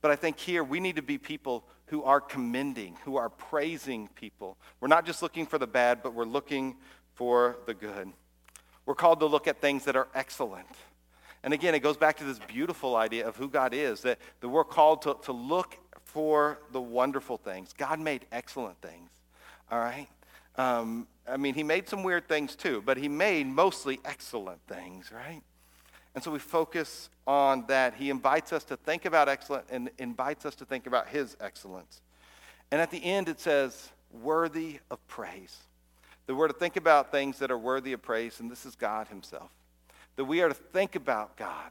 But 0.00 0.10
I 0.10 0.16
think 0.16 0.38
here 0.38 0.62
we 0.62 0.80
need 0.80 0.96
to 0.96 1.02
be 1.02 1.18
people 1.18 1.64
who 1.86 2.02
are 2.04 2.20
commending, 2.20 2.96
who 3.04 3.16
are 3.16 3.28
praising 3.28 4.08
people. 4.14 4.56
We're 4.80 4.88
not 4.88 5.06
just 5.06 5.22
looking 5.22 5.46
for 5.46 5.58
the 5.58 5.66
bad, 5.66 6.02
but 6.02 6.14
we're 6.14 6.24
looking 6.24 6.76
for 7.14 7.56
the 7.66 7.74
good. 7.74 8.12
We're 8.86 8.94
called 8.94 9.20
to 9.20 9.26
look 9.26 9.48
at 9.48 9.60
things 9.60 9.84
that 9.84 9.96
are 9.96 10.08
excellent. 10.14 10.68
And 11.42 11.54
again, 11.54 11.74
it 11.74 11.80
goes 11.80 11.96
back 11.96 12.16
to 12.18 12.24
this 12.24 12.38
beautiful 12.38 12.96
idea 12.96 13.26
of 13.26 13.36
who 13.36 13.48
God 13.48 13.72
is, 13.74 14.02
that, 14.02 14.18
that 14.40 14.48
we're 14.48 14.64
called 14.64 15.02
to, 15.02 15.16
to 15.22 15.32
look 15.32 15.76
for 16.04 16.58
the 16.72 16.80
wonderful 16.80 17.36
things. 17.36 17.72
God 17.76 18.00
made 18.00 18.26
excellent 18.32 18.80
things, 18.80 19.10
all 19.70 19.78
right? 19.78 20.08
Um, 20.56 21.06
I 21.28 21.36
mean, 21.36 21.54
he 21.54 21.62
made 21.62 21.88
some 21.88 22.02
weird 22.02 22.28
things 22.28 22.56
too, 22.56 22.82
but 22.84 22.96
he 22.96 23.08
made 23.08 23.46
mostly 23.46 24.00
excellent 24.04 24.60
things, 24.66 25.12
right? 25.12 25.42
And 26.14 26.24
so 26.24 26.30
we 26.30 26.38
focus 26.38 27.10
on 27.26 27.66
that. 27.68 27.94
He 27.94 28.10
invites 28.10 28.52
us 28.52 28.64
to 28.64 28.76
think 28.76 29.04
about 29.04 29.28
excellence 29.28 29.66
and 29.70 29.90
invites 29.98 30.44
us 30.46 30.54
to 30.56 30.64
think 30.64 30.86
about 30.86 31.08
his 31.08 31.36
excellence. 31.40 32.00
And 32.70 32.80
at 32.80 32.90
the 32.90 33.02
end, 33.04 33.28
it 33.28 33.40
says, 33.40 33.90
worthy 34.10 34.80
of 34.90 35.06
praise. 35.06 35.58
That 36.26 36.34
we're 36.34 36.48
to 36.48 36.54
think 36.54 36.76
about 36.76 37.10
things 37.10 37.38
that 37.38 37.50
are 37.50 37.58
worthy 37.58 37.92
of 37.92 38.02
praise, 38.02 38.40
and 38.40 38.50
this 38.50 38.66
is 38.66 38.74
God 38.74 39.08
himself. 39.08 39.50
That 40.16 40.24
we 40.24 40.42
are 40.42 40.48
to 40.48 40.54
think 40.54 40.96
about 40.96 41.36
God 41.36 41.70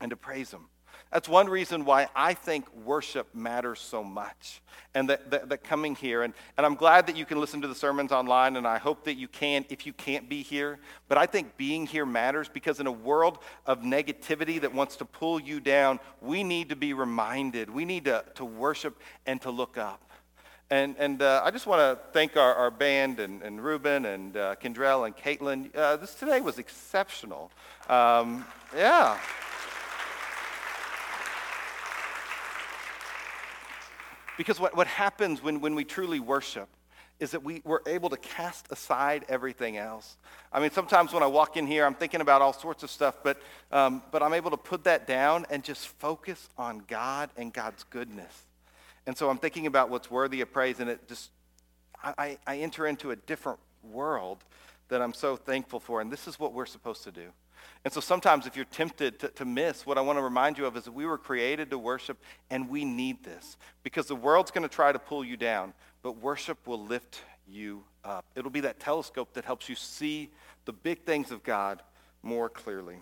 and 0.00 0.10
to 0.10 0.16
praise 0.16 0.50
him. 0.50 0.66
That's 1.12 1.28
one 1.28 1.48
reason 1.48 1.84
why 1.84 2.08
I 2.14 2.34
think 2.34 2.66
worship 2.84 3.34
matters 3.34 3.80
so 3.80 4.04
much 4.04 4.60
and 4.94 5.08
that, 5.08 5.64
coming 5.64 5.94
here. 5.94 6.22
And, 6.22 6.34
and 6.56 6.66
I'm 6.66 6.74
glad 6.74 7.06
that 7.06 7.16
you 7.16 7.24
can 7.24 7.40
listen 7.40 7.62
to 7.62 7.68
the 7.68 7.74
sermons 7.74 8.12
online, 8.12 8.56
and 8.56 8.66
I 8.66 8.78
hope 8.78 9.04
that 9.04 9.14
you 9.14 9.28
can 9.28 9.64
if 9.70 9.86
you 9.86 9.92
can't 9.92 10.28
be 10.28 10.42
here. 10.42 10.78
But 11.08 11.18
I 11.18 11.26
think 11.26 11.56
being 11.56 11.86
here 11.86 12.04
matters 12.04 12.48
because 12.48 12.80
in 12.80 12.86
a 12.86 12.92
world 12.92 13.38
of 13.66 13.82
negativity 13.82 14.60
that 14.60 14.74
wants 14.74 14.96
to 14.96 15.04
pull 15.04 15.40
you 15.40 15.60
down, 15.60 16.00
we 16.20 16.42
need 16.42 16.68
to 16.70 16.76
be 16.76 16.92
reminded. 16.92 17.70
We 17.70 17.84
need 17.84 18.04
to, 18.04 18.24
to 18.34 18.44
worship 18.44 19.00
and 19.26 19.40
to 19.42 19.50
look 19.50 19.78
up. 19.78 20.02
And, 20.70 20.96
and 20.98 21.22
uh, 21.22 21.40
I 21.42 21.50
just 21.50 21.66
want 21.66 21.80
to 21.80 21.98
thank 22.12 22.36
our, 22.36 22.54
our 22.54 22.70
band 22.70 23.20
and, 23.20 23.42
and 23.42 23.64
Ruben 23.64 24.04
and 24.04 24.36
uh, 24.36 24.56
Kendrell 24.56 25.06
and 25.06 25.16
Caitlin. 25.16 25.74
Uh, 25.74 25.96
this 25.96 26.14
today 26.14 26.42
was 26.42 26.58
exceptional. 26.58 27.50
Um, 27.88 28.44
yeah. 28.76 29.18
Because 34.38 34.60
what, 34.60 34.76
what 34.76 34.86
happens 34.86 35.42
when, 35.42 35.60
when 35.60 35.74
we 35.74 35.84
truly 35.84 36.20
worship 36.20 36.68
is 37.18 37.32
that 37.32 37.42
we, 37.42 37.60
we're 37.64 37.80
able 37.86 38.08
to 38.08 38.16
cast 38.16 38.70
aside 38.70 39.26
everything 39.28 39.76
else. 39.76 40.16
I 40.52 40.60
mean, 40.60 40.70
sometimes 40.70 41.12
when 41.12 41.24
I 41.24 41.26
walk 41.26 41.56
in 41.56 41.66
here, 41.66 41.84
I'm 41.84 41.96
thinking 41.96 42.20
about 42.20 42.40
all 42.40 42.52
sorts 42.52 42.84
of 42.84 42.90
stuff, 42.90 43.16
but, 43.24 43.42
um, 43.72 44.00
but 44.12 44.22
I'm 44.22 44.32
able 44.32 44.52
to 44.52 44.56
put 44.56 44.84
that 44.84 45.08
down 45.08 45.44
and 45.50 45.64
just 45.64 45.88
focus 45.88 46.48
on 46.56 46.84
God 46.86 47.30
and 47.36 47.52
God's 47.52 47.82
goodness. 47.82 48.44
And 49.06 49.16
so 49.16 49.28
I'm 49.28 49.38
thinking 49.38 49.66
about 49.66 49.90
what's 49.90 50.08
worthy 50.08 50.40
of 50.40 50.52
praise, 50.52 50.78
and 50.78 50.88
it 50.88 51.08
just, 51.08 51.30
I, 52.02 52.38
I 52.46 52.58
enter 52.58 52.86
into 52.86 53.10
a 53.10 53.16
different 53.16 53.58
world 53.82 54.38
that 54.88 55.02
I'm 55.02 55.14
so 55.14 55.34
thankful 55.34 55.80
for. 55.80 56.00
And 56.00 56.12
this 56.12 56.28
is 56.28 56.38
what 56.38 56.52
we're 56.52 56.66
supposed 56.66 57.02
to 57.04 57.10
do. 57.10 57.26
And 57.84 57.92
so 57.92 58.00
sometimes 58.00 58.46
if 58.46 58.56
you're 58.56 58.64
tempted 58.66 59.18
to, 59.20 59.28
to, 59.28 59.44
miss, 59.44 59.86
what 59.86 59.98
I 59.98 60.00
want 60.00 60.18
to 60.18 60.22
remind 60.22 60.58
you 60.58 60.66
of 60.66 60.76
is 60.76 60.84
that 60.84 60.92
we 60.92 61.06
were 61.06 61.18
created 61.18 61.70
to 61.70 61.78
worship 61.78 62.18
and 62.50 62.68
we 62.68 62.84
need 62.84 63.22
this 63.24 63.56
because 63.82 64.06
the 64.06 64.16
world's 64.16 64.50
going 64.50 64.68
to 64.68 64.74
try 64.74 64.92
to 64.92 64.98
pull 64.98 65.24
you 65.24 65.36
down, 65.36 65.72
but 66.02 66.18
worship 66.18 66.66
will 66.66 66.84
lift 66.84 67.22
you 67.46 67.84
up. 68.04 68.24
It'll 68.34 68.50
be 68.50 68.60
that 68.60 68.80
telescope 68.80 69.34
that 69.34 69.44
helps 69.44 69.68
you 69.68 69.74
see 69.74 70.30
the 70.64 70.72
big 70.72 71.04
things 71.04 71.30
of 71.30 71.42
God 71.42 71.82
more 72.22 72.48
clearly. 72.48 72.96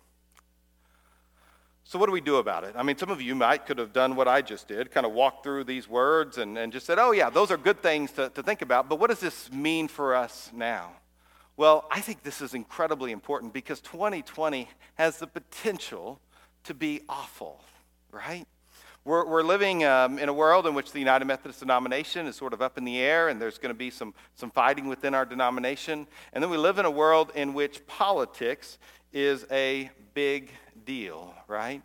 So, 1.89 2.01
what 2.01 2.07
do 2.07 2.13
we 2.13 2.21
do 2.21 2.37
about 2.37 2.65
it? 2.65 2.75
I 2.77 2.83
mean, 2.83 2.99
some 2.99 3.11
of 3.11 3.23
you 3.23 3.37
might 3.37 3.65
could 3.65 3.79
have 3.79 3.93
done 3.93 4.17
what 4.17 4.27
I 4.27 4.43
just 4.43 4.67
did, 4.67 4.91
kind 4.91 5.07
of 5.07 5.13
walked 5.13 5.45
through 5.45 5.65
these 5.65 5.89
words 5.89 6.37
and, 6.37 6.59
and 6.59 6.73
just 6.73 6.85
said, 6.85 6.99
oh, 6.99 7.13
yeah, 7.13 7.31
those 7.31 7.53
are 7.53 7.57
good 7.57 7.81
things 7.81 8.11
to, 8.13 8.29
to 8.31 8.43
think 8.43 8.61
about, 8.61 8.89
but 8.89 8.99
what 8.99 9.09
does 9.09 9.21
this 9.21 9.53
mean 9.53 9.87
for 9.87 10.17
us 10.17 10.51
now? 10.53 10.91
Well, 11.59 11.87
I 11.91 12.01
think 12.01 12.23
this 12.23 12.43
is 12.43 12.53
incredibly 12.53 13.13
important 13.13 13.55
because 13.55 13.81
2020 13.81 14.69
has 14.97 15.19
the 15.19 15.27
potential 15.27 16.21
to 16.65 16.75
be 16.75 17.01
awful, 17.09 17.65
right? 18.11 18.47
We're, 19.07 19.25
we're 19.25 19.43
living 19.43 19.83
um, 19.83 20.19
in 20.19 20.29
a 20.29 20.35
world 20.35 20.67
in 20.67 20.75
which 20.75 20.93
the 20.93 20.99
United 20.99 21.25
Methodist 21.25 21.61
denomination 21.61 22.27
is 22.27 22.37
sort 22.37 22.53
of 22.53 22.61
up 22.61 22.77
in 22.77 22.85
the 22.85 22.99
air, 22.99 23.29
and 23.29 23.41
there's 23.41 23.57
going 23.57 23.71
to 23.71 23.79
be 23.79 23.89
some, 23.89 24.13
some 24.35 24.51
fighting 24.51 24.87
within 24.87 25.15
our 25.15 25.25
denomination. 25.25 26.07
And 26.35 26.43
then 26.43 26.51
we 26.51 26.59
live 26.59 26.79
in 26.79 26.85
a 26.85 26.91
world 26.91 27.33
in 27.35 27.55
which 27.55 27.87
politics 27.87 28.77
is 29.15 29.47
a 29.51 29.91
big 30.13 30.51
deal, 30.85 31.35
right? 31.49 31.81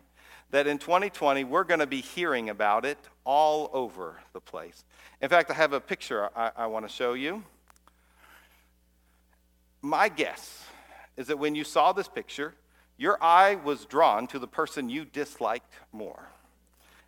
That 0.50 0.66
in 0.66 0.76
2020, 0.76 1.44
we're 1.44 1.64
going 1.64 1.80
to 1.80 1.86
be 1.86 2.02
hearing 2.02 2.50
about 2.50 2.84
it 2.84 2.98
all 3.24 3.70
over 3.72 4.20
the 4.34 4.40
place. 4.40 4.84
In 5.22 5.30
fact, 5.30 5.50
I 5.50 5.54
have 5.54 5.72
a 5.72 5.80
picture 5.80 6.28
I, 6.36 6.50
I 6.56 6.66
want 6.66 6.86
to 6.86 6.92
show 6.92 7.14
you. 7.14 7.42
My 9.82 10.08
guess 10.08 10.64
is 11.16 11.26
that 11.26 11.38
when 11.38 11.54
you 11.54 11.64
saw 11.64 11.92
this 11.92 12.08
picture, 12.08 12.54
your 12.96 13.22
eye 13.22 13.56
was 13.56 13.84
drawn 13.84 14.28
to 14.28 14.38
the 14.38 14.46
person 14.46 14.88
you 14.88 15.04
disliked 15.04 15.72
more. 15.92 16.28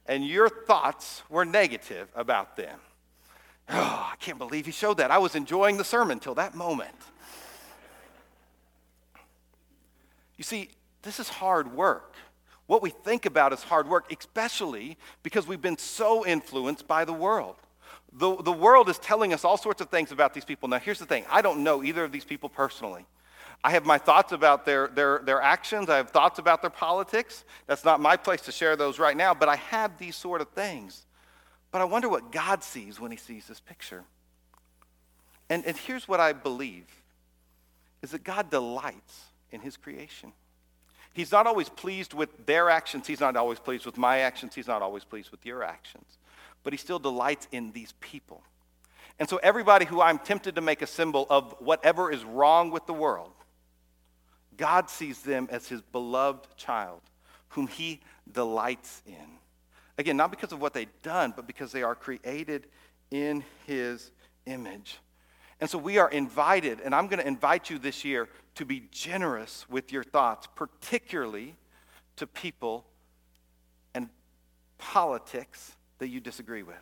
And 0.07 0.27
your 0.27 0.49
thoughts 0.49 1.23
were 1.31 1.45
negative 1.45 2.09
about 2.15 2.57
them. 2.57 2.79
Oh, 3.71 4.11
I 4.13 4.17
can't 4.19 4.37
believe 4.39 4.67
he 4.67 4.73
showed 4.73 4.99
that. 4.99 5.11
I 5.11 5.19
was 5.19 5.35
enjoying 5.35 5.79
the 5.79 5.85
sermon 5.85 6.19
till 6.19 6.35
that 6.35 6.55
moment. 6.55 6.97
You 10.37 10.45
see, 10.45 10.71
this 11.03 11.21
is 11.21 11.29
hard 11.29 11.73
work. 11.73 12.15
What 12.67 12.83
we 12.83 12.91
think 12.91 13.25
about 13.25 13.53
is 13.53 13.63
hard 13.63 13.89
work, 13.89 14.13
especially 14.13 14.99
because 15.23 15.47
we've 15.47 15.63
been 15.63 15.79
so 15.79 16.27
influenced 16.27 16.89
by 16.89 17.05
the 17.05 17.13
world. 17.13 17.57
The, 18.17 18.41
the 18.43 18.53
world 18.53 18.89
is 18.89 18.99
telling 18.99 19.33
us 19.33 19.45
all 19.45 19.57
sorts 19.57 19.81
of 19.81 19.91
things 19.91 20.13
about 20.13 20.35
these 20.35 20.45
people. 20.45 20.69
Now, 20.69 20.79
here's 20.79 21.01
the 21.01 21.07
thing 21.07 21.25
I 21.31 21.43
don't 21.43 21.65
know 21.65 21.83
either 21.83 22.05
of 22.05 22.13
these 22.13 22.25
people 22.25 22.49
personally. 22.49 23.05
I 23.63 23.71
have 23.71 23.87
my 23.87 23.99
thoughts 23.99 24.33
about 24.33 24.67
their, 24.67 24.89
their, 24.89 25.21
their 25.25 25.41
actions, 25.41 25.89
I 25.89 25.97
have 25.97 26.11
thoughts 26.11 26.39
about 26.39 26.61
their 26.61 26.71
politics. 26.71 27.45
That's 27.67 27.85
not 27.85 27.99
my 27.99 28.17
place 28.17 28.43
to 28.43 28.53
share 28.53 28.77
those 28.77 28.99
right 28.99 29.17
now, 29.17 29.33
but 29.33 29.49
I 29.49 29.57
have 29.57 29.97
these 29.99 30.17
sort 30.17 30.43
of 30.43 30.49
things. 30.51 31.07
But 31.71 31.81
I 31.81 31.85
wonder 31.85 32.09
what 32.09 32.31
God 32.31 32.63
sees 32.63 33.01
when 33.01 33.11
he 33.11 33.17
sees 33.17 33.47
this 33.47 33.61
picture. 33.61 34.05
And, 35.49 35.65
and 35.65 35.77
here's 35.77 36.07
what 36.07 36.21
I 36.21 36.35
believe 36.35 36.87
is 38.03 38.11
that 38.11 38.23
God 38.23 38.51
delights 38.51 39.25
in 39.51 39.61
his 39.61 39.77
creation. 39.77 40.33
He's 41.15 41.33
not 41.33 41.47
always 41.47 41.69
pleased 41.69 42.13
with 42.13 42.47
their 42.47 42.69
actions. 42.69 43.07
He's 43.07 43.21
not 43.21 43.35
always 43.35 43.59
pleased 43.59 43.87
with 43.87 43.97
my 43.97 44.19
actions. 44.21 44.55
He's 44.55 44.69
not 44.69 44.83
always 44.83 45.05
pleased 45.05 45.31
with 45.31 45.47
your 45.47 45.65
actions 45.65 46.19
but 46.65 46.73
he 46.73 46.77
still 46.77 46.99
delights 46.99 47.47
in 47.53 47.71
these 47.71 47.93
people. 48.01 48.43
And 49.21 49.29
so, 49.29 49.37
everybody 49.37 49.85
who 49.85 50.01
I'm 50.01 50.19
tempted 50.19 50.57
to 50.57 50.61
make 50.61 50.83
a 50.83 50.87
symbol 50.89 51.27
of 51.31 51.55
whatever 51.61 52.11
is 52.11 52.25
wrong 52.25 52.73
with 52.73 52.87
the 52.87 52.93
world, 52.93 53.31
God 54.57 54.91
sees 54.91 55.21
them 55.21 55.47
as 55.53 55.69
his 55.69 55.83
beloved 55.83 56.57
child, 56.57 57.01
whom 57.51 57.69
he 57.69 58.01
delights 58.33 59.03
in. 59.07 59.39
Again, 59.99 60.17
not 60.17 60.31
because 60.33 60.51
of 60.53 60.61
what 60.61 60.75
they've 60.75 61.03
done, 61.03 61.33
but 61.37 61.47
because 61.47 61.71
they 61.71 61.85
are 61.85 61.95
created 61.95 62.67
in 63.13 63.45
his 63.67 64.11
image. 64.47 64.99
And 65.61 65.71
so 65.71 65.79
we 65.79 65.99
are 65.99 66.11
invited, 66.11 66.81
and 66.81 66.93
I'm 66.93 67.07
going 67.07 67.21
to 67.21 67.27
invite 67.27 67.71
you 67.71 67.79
this 67.79 68.05
year 68.05 68.29
to 68.57 68.65
be 68.65 68.89
generous 68.91 69.69
with 69.69 69.93
your 69.93 70.03
thoughts, 70.03 70.49
particularly 70.57 71.55
to 72.17 72.27
people 72.27 72.85
and 73.95 74.09
politics 74.79 75.77
that 75.99 76.09
you 76.09 76.21
disagree 76.21 76.63
with. 76.63 76.77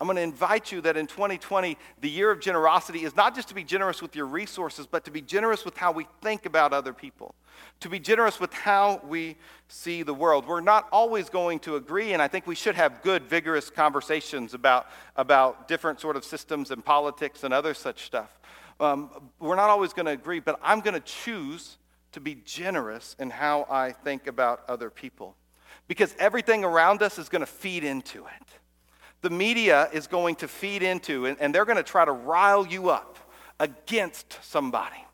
I'm 0.00 0.06
going 0.06 0.16
to 0.16 0.22
invite 0.22 0.70
you 0.70 0.80
that 0.82 0.96
in 0.96 1.08
2020, 1.08 1.76
the 2.00 2.08
year 2.08 2.30
of 2.30 2.38
generosity 2.38 3.02
is 3.02 3.16
not 3.16 3.34
just 3.34 3.48
to 3.48 3.54
be 3.54 3.64
generous 3.64 4.00
with 4.00 4.14
your 4.14 4.26
resources, 4.26 4.86
but 4.86 5.04
to 5.06 5.10
be 5.10 5.20
generous 5.20 5.64
with 5.64 5.76
how 5.76 5.90
we 5.90 6.06
think 6.22 6.46
about 6.46 6.72
other 6.72 6.92
people, 6.92 7.34
to 7.80 7.88
be 7.88 7.98
generous 7.98 8.38
with 8.38 8.52
how 8.52 9.00
we 9.08 9.36
see 9.66 10.04
the 10.04 10.14
world. 10.14 10.46
We're 10.46 10.60
not 10.60 10.86
always 10.92 11.28
going 11.28 11.58
to 11.60 11.74
agree, 11.74 12.12
and 12.12 12.22
I 12.22 12.28
think 12.28 12.46
we 12.46 12.54
should 12.54 12.76
have 12.76 13.02
good, 13.02 13.24
vigorous 13.24 13.70
conversations 13.70 14.54
about, 14.54 14.86
about 15.16 15.66
different 15.66 16.00
sort 16.00 16.14
of 16.14 16.24
systems 16.24 16.70
and 16.70 16.84
politics 16.84 17.42
and 17.42 17.52
other 17.52 17.74
such 17.74 18.04
stuff. 18.04 18.38
Um, 18.78 19.10
we're 19.40 19.56
not 19.56 19.68
always 19.68 19.92
going 19.92 20.06
to 20.06 20.12
agree, 20.12 20.38
but 20.38 20.60
I'm 20.62 20.78
going 20.78 20.94
to 20.94 21.00
choose 21.00 21.76
to 22.12 22.20
be 22.20 22.36
generous 22.44 23.16
in 23.18 23.30
how 23.30 23.66
I 23.68 23.90
think 23.90 24.28
about 24.28 24.62
other 24.68 24.90
people 24.90 25.34
because 25.88 26.14
everything 26.18 26.64
around 26.64 27.02
us 27.02 27.18
is 27.18 27.28
going 27.28 27.40
to 27.40 27.46
feed 27.46 27.82
into 27.82 28.20
it. 28.20 28.48
The 29.22 29.30
media 29.30 29.88
is 29.92 30.06
going 30.06 30.36
to 30.36 30.48
feed 30.48 30.82
into, 30.82 31.26
and, 31.26 31.36
and 31.40 31.52
they're 31.52 31.64
going 31.64 31.76
to 31.76 31.82
try 31.82 32.04
to 32.04 32.12
rile 32.12 32.66
you 32.66 32.90
up 32.90 33.18
against 33.58 34.38
somebody 34.42 35.04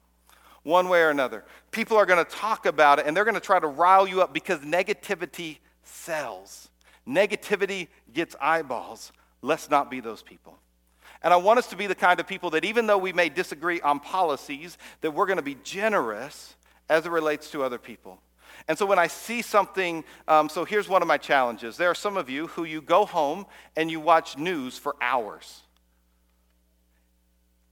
one 0.64 0.88
way 0.88 1.02
or 1.02 1.10
another. 1.10 1.44
People 1.70 1.96
are 1.96 2.06
going 2.06 2.22
to 2.22 2.30
talk 2.30 2.66
about 2.66 2.98
it 2.98 3.06
and 3.06 3.16
they're 3.16 3.24
going 3.24 3.34
to 3.34 3.40
try 3.40 3.60
to 3.60 3.66
rile 3.66 4.08
you 4.08 4.20
up 4.20 4.34
because 4.34 4.58
negativity 4.60 5.58
sells. 5.84 6.68
Negativity 7.06 7.88
gets 8.12 8.34
eyeballs. 8.40 9.12
Let's 9.42 9.70
not 9.70 9.90
be 9.90 10.00
those 10.00 10.22
people. 10.22 10.58
And 11.22 11.32
I 11.32 11.36
want 11.36 11.58
us 11.58 11.66
to 11.68 11.76
be 11.76 11.86
the 11.86 11.94
kind 11.94 12.18
of 12.18 12.26
people 12.26 12.50
that 12.50 12.64
even 12.64 12.86
though 12.86 12.98
we 12.98 13.12
may 13.12 13.28
disagree 13.28 13.80
on 13.80 14.00
policies, 14.00 14.76
that 15.00 15.12
we're 15.12 15.26
going 15.26 15.38
to 15.38 15.42
be 15.42 15.56
generous 15.62 16.54
as 16.88 17.06
it 17.06 17.10
relates 17.10 17.50
to 17.52 17.62
other 17.62 17.78
people. 17.78 18.20
And 18.68 18.78
so 18.78 18.86
when 18.86 18.98
I 18.98 19.06
see 19.06 19.42
something, 19.42 20.04
um, 20.28 20.48
so 20.48 20.64
here's 20.64 20.88
one 20.88 21.02
of 21.02 21.08
my 21.08 21.18
challenges. 21.18 21.76
There 21.76 21.90
are 21.90 21.94
some 21.94 22.16
of 22.16 22.30
you 22.30 22.46
who 22.48 22.64
you 22.64 22.80
go 22.80 23.04
home 23.04 23.46
and 23.76 23.90
you 23.90 24.00
watch 24.00 24.38
news 24.38 24.78
for 24.78 24.96
hours. 25.00 25.62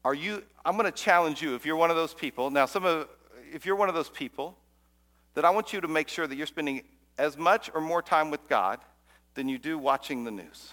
Are 0.05 0.15
you, 0.15 0.43
I'm 0.65 0.77
going 0.77 0.91
to 0.91 0.97
challenge 0.97 1.41
you 1.41 1.55
if 1.55 1.65
you're 1.65 1.77
one 1.77 1.91
of 1.91 1.97
those 1.97 2.13
people. 2.15 2.51
Now, 2.51 2.67
some 2.67 2.85
of, 2.85 3.09
if 3.53 3.65
you're 3.65 3.77
one 3.77 3.89
of 3.89 3.95
those 3.95 4.09
people, 4.09 4.57
that 5.35 5.45
I 5.45 5.51
want 5.51 5.73
you 5.73 5.81
to 5.81 5.89
make 5.89 6.09
sure 6.09 6.27
that 6.27 6.37
you're 6.37 6.47
spending 6.47 6.83
as 7.19 7.39
much 7.39 7.71
or 7.75 7.81
more 7.81 8.03
time 8.03 8.31
with 8.31 8.47
God 8.49 8.81
than 9.35 9.49
you 9.49 9.59
do 9.59 9.79
watching 9.79 10.25
the 10.25 10.31
news. 10.31 10.71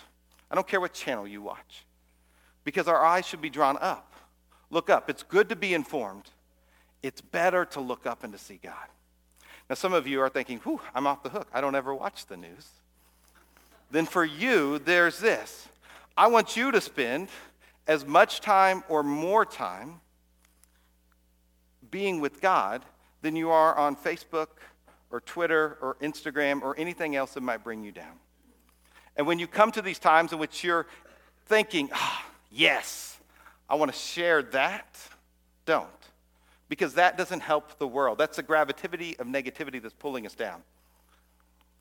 I 0.51 0.55
don't 0.55 0.67
care 0.67 0.81
what 0.81 0.93
channel 0.93 1.27
you 1.27 1.41
watch, 1.41 1.85
because 2.63 2.87
our 2.87 3.05
eyes 3.05 3.25
should 3.25 3.41
be 3.41 3.49
drawn 3.49 3.77
up. 3.79 4.13
Look 4.69 4.89
up. 4.89 5.09
It's 5.09 5.23
good 5.23 5.49
to 5.49 5.55
be 5.55 5.73
informed. 5.73 6.29
It's 7.01 7.21
better 7.21 7.65
to 7.65 7.79
look 7.79 8.05
up 8.05 8.23
and 8.23 8.33
to 8.33 8.39
see 8.39 8.59
God. 8.61 8.73
Now, 9.69 9.75
some 9.75 9.93
of 9.93 10.07
you 10.07 10.19
are 10.21 10.29
thinking, 10.29 10.57
whew, 10.59 10.81
I'm 10.95 11.05
off 11.05 11.21
the 11.21 11.29
hook. 11.29 11.47
I 11.53 11.61
don't 11.61 11.75
ever 11.75 11.93
watch 11.93 12.25
the 12.25 12.37
news. 12.37 12.67
Then 13.91 14.05
for 14.05 14.25
you, 14.25 14.79
there's 14.79 15.19
this. 15.19 15.67
I 16.17 16.27
want 16.27 16.57
you 16.57 16.71
to 16.71 16.81
spend 16.81 17.29
as 17.87 18.05
much 18.05 18.41
time 18.41 18.83
or 18.89 19.03
more 19.03 19.45
time 19.45 20.01
being 21.91 22.19
with 22.19 22.41
God 22.41 22.83
than 23.21 23.35
you 23.35 23.49
are 23.51 23.75
on 23.75 23.95
Facebook 23.95 24.47
or 25.11 25.21
Twitter 25.21 25.77
or 25.81 25.95
Instagram 26.01 26.61
or 26.61 26.77
anything 26.77 27.15
else 27.15 27.33
that 27.33 27.41
might 27.41 27.63
bring 27.63 27.83
you 27.83 27.91
down. 27.91 28.13
And 29.17 29.27
when 29.27 29.39
you 29.39 29.47
come 29.47 29.71
to 29.73 29.81
these 29.81 29.99
times 29.99 30.33
in 30.33 30.39
which 30.39 30.63
you're 30.63 30.87
thinking, 31.45 31.89
ah, 31.93 32.25
yes, 32.51 33.17
I 33.69 33.75
want 33.75 33.91
to 33.91 33.97
share 33.97 34.41
that, 34.43 34.97
don't. 35.65 35.89
Because 36.69 36.93
that 36.93 37.17
doesn't 37.17 37.41
help 37.41 37.77
the 37.79 37.87
world. 37.87 38.17
That's 38.17 38.37
the 38.37 38.43
gravity 38.43 39.17
of 39.19 39.27
negativity 39.27 39.81
that's 39.81 39.93
pulling 39.93 40.25
us 40.25 40.35
down. 40.35 40.61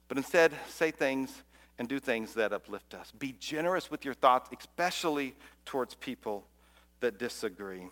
But 0.09 0.16
instead, 0.16 0.53
say 0.68 0.90
things 0.90 1.42
and 1.79 1.87
do 1.87 2.01
things 2.01 2.35
that 2.35 2.53
uplift 2.53 2.94
us. 2.94 3.12
Be 3.18 3.35
generous 3.38 3.90
with 3.90 4.05
your 4.05 4.14
thoughts, 4.14 4.51
especially 4.59 5.35
towards 5.64 5.94
people 5.94 6.44
that 7.01 7.18
disagree. 7.18 7.88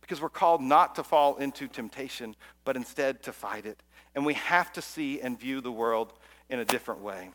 Because 0.00 0.20
we're 0.20 0.28
called 0.28 0.62
not 0.62 0.94
to 0.96 1.02
fall 1.02 1.36
into 1.36 1.66
temptation, 1.66 2.36
but 2.64 2.76
instead 2.76 3.22
to 3.24 3.32
fight 3.32 3.66
it. 3.66 3.82
And 4.14 4.24
we 4.24 4.34
have 4.34 4.72
to 4.74 4.82
see 4.82 5.20
and 5.20 5.38
view 5.38 5.60
the 5.60 5.72
world 5.72 6.12
in 6.48 6.58
a 6.58 6.64
different 6.64 7.00
way. 7.00 7.30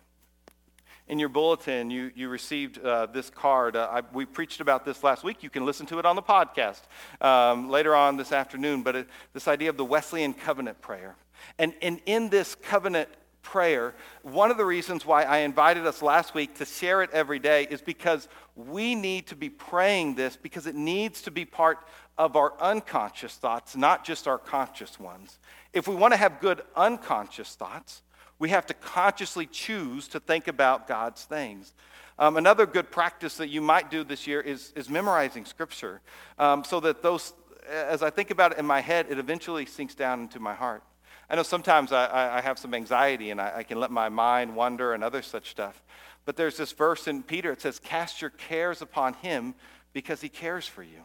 In 1.07 1.19
your 1.19 1.29
bulletin, 1.29 1.91
you, 1.91 2.11
you 2.15 2.29
received 2.29 2.79
uh, 2.79 3.05
this 3.05 3.29
card. 3.29 3.75
Uh, 3.75 3.87
I, 3.91 4.01
we 4.11 4.25
preached 4.25 4.59
about 4.59 4.85
this 4.85 5.03
last 5.03 5.23
week. 5.23 5.43
You 5.43 5.51
can 5.51 5.63
listen 5.63 5.85
to 5.87 5.99
it 5.99 6.05
on 6.05 6.15
the 6.15 6.23
podcast 6.23 6.81
um, 7.21 7.69
later 7.69 7.95
on 7.95 8.17
this 8.17 8.31
afternoon. 8.31 8.81
But 8.81 8.95
it, 8.95 9.07
this 9.31 9.47
idea 9.47 9.69
of 9.69 9.77
the 9.77 9.85
Wesleyan 9.85 10.33
covenant 10.33 10.81
prayer. 10.81 11.15
And, 11.59 11.75
and 11.83 12.01
in 12.07 12.29
this 12.29 12.55
covenant 12.55 13.09
prayer, 13.43 13.93
one 14.23 14.49
of 14.49 14.57
the 14.57 14.65
reasons 14.65 15.05
why 15.05 15.23
I 15.23 15.39
invited 15.39 15.85
us 15.85 16.01
last 16.01 16.33
week 16.33 16.55
to 16.55 16.65
share 16.65 17.03
it 17.03 17.11
every 17.13 17.37
day 17.37 17.67
is 17.69 17.81
because 17.81 18.27
we 18.55 18.95
need 18.95 19.27
to 19.27 19.35
be 19.35 19.49
praying 19.49 20.15
this 20.15 20.35
because 20.35 20.65
it 20.65 20.73
needs 20.73 21.21
to 21.21 21.31
be 21.31 21.45
part 21.45 21.77
of 22.17 22.35
our 22.35 22.53
unconscious 22.59 23.35
thoughts, 23.35 23.75
not 23.75 24.03
just 24.03 24.27
our 24.27 24.39
conscious 24.39 24.99
ones. 24.99 25.37
If 25.71 25.87
we 25.87 25.93
want 25.93 26.13
to 26.13 26.17
have 26.17 26.39
good 26.39 26.63
unconscious 26.75 27.53
thoughts, 27.53 28.01
we 28.45 28.51
have 28.51 28.67
to 28.67 28.75
consciously 28.75 29.47
choose 29.47 30.07
to 30.07 30.19
think 30.19 30.47
about 30.47 30.87
God's 30.87 31.23
things. 31.23 31.73
Um, 32.19 32.37
another 32.37 32.67
good 32.67 32.91
practice 32.91 33.37
that 33.37 33.47
you 33.47 33.59
might 33.59 33.89
do 33.89 34.03
this 34.03 34.27
year 34.27 34.39
is, 34.39 34.71
is 34.75 34.87
memorizing 34.87 35.45
scripture 35.45 35.99
um, 36.37 36.63
so 36.63 36.79
that 36.81 37.01
those, 37.01 37.33
as 37.67 38.03
I 38.03 38.11
think 38.11 38.29
about 38.29 38.51
it 38.51 38.59
in 38.59 38.65
my 38.67 38.81
head, 38.81 39.07
it 39.09 39.17
eventually 39.17 39.65
sinks 39.65 39.95
down 39.95 40.19
into 40.19 40.39
my 40.39 40.53
heart. 40.53 40.83
I 41.27 41.35
know 41.35 41.41
sometimes 41.41 41.91
I, 41.91 42.37
I 42.37 42.41
have 42.41 42.59
some 42.59 42.75
anxiety 42.75 43.31
and 43.31 43.41
I, 43.41 43.51
I 43.55 43.63
can 43.63 43.79
let 43.79 43.89
my 43.89 44.09
mind 44.09 44.55
wander 44.55 44.93
and 44.93 45.03
other 45.03 45.23
such 45.23 45.49
stuff. 45.49 45.81
But 46.25 46.35
there's 46.35 46.57
this 46.57 46.71
verse 46.71 47.07
in 47.07 47.23
Peter, 47.23 47.51
it 47.51 47.61
says, 47.61 47.79
Cast 47.79 48.21
your 48.21 48.29
cares 48.29 48.83
upon 48.83 49.15
him 49.15 49.55
because 49.91 50.21
he 50.21 50.29
cares 50.29 50.67
for 50.67 50.83
you. 50.83 51.01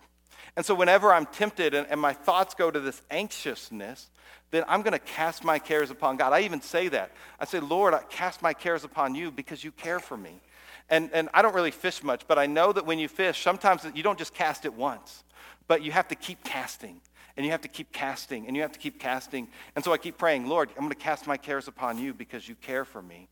And 0.57 0.65
so 0.67 0.75
whenever 0.75 1.13
I'm 1.13 1.27
tempted 1.27 1.75
and, 1.75 1.87
and 1.89 2.01
my 2.01 2.13
thoughts 2.13 2.55
go 2.55 2.71
to 2.71 2.81
this 2.81 3.01
anxiousness, 3.11 4.11
then 4.51 4.65
I'm 4.67 4.83
going 4.83 4.93
to 4.93 4.99
cast 4.99 5.45
my 5.45 5.59
cares 5.59 5.91
upon 5.91 6.17
God. 6.17 6.33
I 6.33 6.41
even 6.41 6.61
say 6.61 6.89
that. 6.89 7.13
I 7.39 7.45
say, 7.45 7.61
Lord, 7.61 7.95
I 7.95 8.03
cast 8.03 8.43
my 8.43 8.53
cares 8.53 8.85
upon 8.85 9.15
you 9.15 9.31
because 9.31 9.63
you 9.63 9.71
care 9.71 10.01
for 10.01 10.17
me. 10.17 10.41
And, 10.89 11.11
and 11.13 11.29
I 11.33 11.43
don't 11.43 11.55
really 11.55 11.71
fish 11.71 12.03
much, 12.03 12.27
but 12.27 12.39
I 12.39 12.47
know 12.47 12.73
that 12.73 12.85
when 12.85 12.99
you 12.99 13.07
fish, 13.07 13.41
sometimes 13.41 13.87
you 13.95 14.03
don't 14.03 14.19
just 14.19 14.35
cast 14.35 14.65
it 14.65 14.75
once, 14.75 15.23
but 15.69 15.83
you 15.83 15.93
have 15.93 16.09
to 16.09 16.17
keep 16.17 16.43
casting 16.43 17.01
and 17.37 17.47
you 17.47 17.53
have 17.53 17.61
to 17.61 17.69
keep 17.69 17.93
casting 17.93 18.49
and 18.49 18.57
you 18.57 18.63
have 18.63 18.73
to 18.73 18.79
keep 18.79 18.99
casting. 18.99 19.47
And 19.77 19.85
so 19.85 19.93
I 19.93 19.99
keep 19.99 20.19
praying, 20.19 20.49
Lord, 20.49 20.69
I'm 20.71 20.83
going 20.83 20.91
to 20.91 20.97
cast 20.97 21.29
my 21.29 21.37
cares 21.37 21.69
upon 21.69 21.97
you 21.99 22.13
because 22.13 22.49
you 22.49 22.57
care 22.57 22.85
for 22.85 23.01
me. 23.01 23.29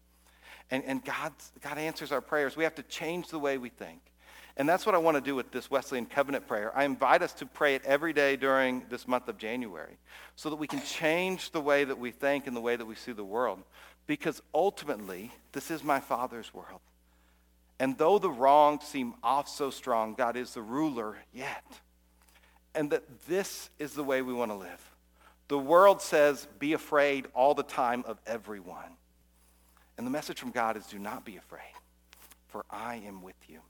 And, 0.71 0.85
and 0.85 1.05
God, 1.05 1.33
God 1.61 1.79
answers 1.79 2.13
our 2.13 2.21
prayers. 2.21 2.57
We 2.57 2.63
have 2.65 2.77
to 2.77 2.83
change 2.85 3.29
the 3.29 3.39
way 3.39 3.59
we 3.59 3.71
think. 3.71 4.01
And 4.59 4.69
that's 4.69 4.85
what 4.85 4.97
I 4.97 4.99
want 4.99 5.17
to 5.17 5.21
do 5.21 5.37
with 5.37 5.53
this 5.53 5.71
Wesleyan 5.71 6.07
covenant 6.07 6.49
prayer. 6.49 6.77
I 6.77 6.85
invite 6.85 7.23
us 7.23 7.33
to 7.35 7.47
pray 7.47 7.77
it 7.77 7.85
every 7.85 8.13
day 8.13 8.35
during 8.37 8.85
this 8.91 9.07
month 9.07 9.29
of 9.29 9.39
January 9.39 9.97
so 10.35 10.51
that 10.51 10.57
we 10.57 10.67
can 10.67 10.83
change 10.83 11.53
the 11.53 11.61
way 11.61 11.85
that 11.85 11.99
we 11.99 12.11
think 12.11 12.49
and 12.49 12.57
the 12.57 12.61
way 12.61 12.75
that 12.75 12.85
we 12.85 12.97
see 12.97 13.13
the 13.13 13.25
world. 13.25 13.63
Because 14.09 14.43
ultimately, 14.53 15.31
this 15.53 15.71
is 15.71 15.85
my 15.85 16.01
Father's 16.01 16.53
world. 16.53 16.81
And 17.79 17.97
though 17.97 18.19
the 18.19 18.31
wrongs 18.31 18.83
seem 18.83 19.15
off 19.23 19.49
so 19.49 19.71
strong, 19.71 20.15
God 20.15 20.37
is 20.37 20.55
the 20.55 20.63
ruler 20.63 21.17
yet 21.33 21.65
and 22.75 22.91
that 22.91 23.03
this 23.27 23.71
is 23.79 23.93
the 23.93 24.05
way 24.05 24.23
we 24.23 24.33
want 24.33 24.51
to 24.51 24.57
live. 24.57 24.91
The 25.49 25.59
world 25.59 26.03
says, 26.03 26.47
be 26.59 26.75
afraid 26.75 27.27
all 27.35 27.55
the 27.55 27.63
time 27.63 28.05
of 28.07 28.21
everyone. 28.27 28.97
And 29.97 30.07
the 30.07 30.11
message 30.11 30.39
from 30.39 30.51
God 30.51 30.77
is, 30.77 30.87
do 30.87 30.99
not 30.99 31.25
be 31.25 31.37
afraid, 31.37 31.63
for 32.49 32.65
I 32.71 33.03
am 33.07 33.23
with 33.23 33.35
you. 33.49 33.61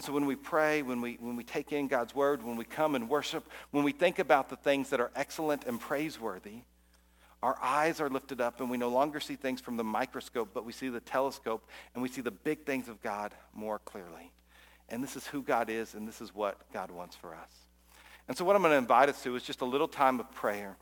And 0.00 0.04
so 0.06 0.14
when 0.14 0.24
we 0.24 0.34
pray, 0.34 0.80
when 0.80 1.02
we, 1.02 1.18
when 1.20 1.36
we 1.36 1.44
take 1.44 1.72
in 1.72 1.86
God's 1.86 2.14
word, 2.14 2.42
when 2.42 2.56
we 2.56 2.64
come 2.64 2.94
and 2.94 3.06
worship, 3.06 3.46
when 3.70 3.84
we 3.84 3.92
think 3.92 4.18
about 4.18 4.48
the 4.48 4.56
things 4.56 4.88
that 4.88 4.98
are 4.98 5.10
excellent 5.14 5.66
and 5.66 5.78
praiseworthy, 5.78 6.62
our 7.42 7.58
eyes 7.60 8.00
are 8.00 8.08
lifted 8.08 8.40
up 8.40 8.62
and 8.62 8.70
we 8.70 8.78
no 8.78 8.88
longer 8.88 9.20
see 9.20 9.36
things 9.36 9.60
from 9.60 9.76
the 9.76 9.84
microscope, 9.84 10.52
but 10.54 10.64
we 10.64 10.72
see 10.72 10.88
the 10.88 11.00
telescope 11.00 11.68
and 11.92 12.02
we 12.02 12.08
see 12.08 12.22
the 12.22 12.30
big 12.30 12.64
things 12.64 12.88
of 12.88 13.02
God 13.02 13.34
more 13.52 13.78
clearly. 13.80 14.32
And 14.88 15.02
this 15.02 15.16
is 15.16 15.26
who 15.26 15.42
God 15.42 15.68
is 15.68 15.92
and 15.92 16.08
this 16.08 16.22
is 16.22 16.34
what 16.34 16.56
God 16.72 16.90
wants 16.90 17.14
for 17.14 17.34
us. 17.34 17.52
And 18.26 18.34
so, 18.34 18.42
what 18.46 18.56
I'm 18.56 18.62
going 18.62 18.72
to 18.72 18.78
invite 18.78 19.10
us 19.10 19.22
to 19.24 19.36
is 19.36 19.42
just 19.42 19.60
a 19.60 19.66
little 19.66 19.86
time 19.86 20.18
of 20.18 20.32
prayer. 20.32 20.78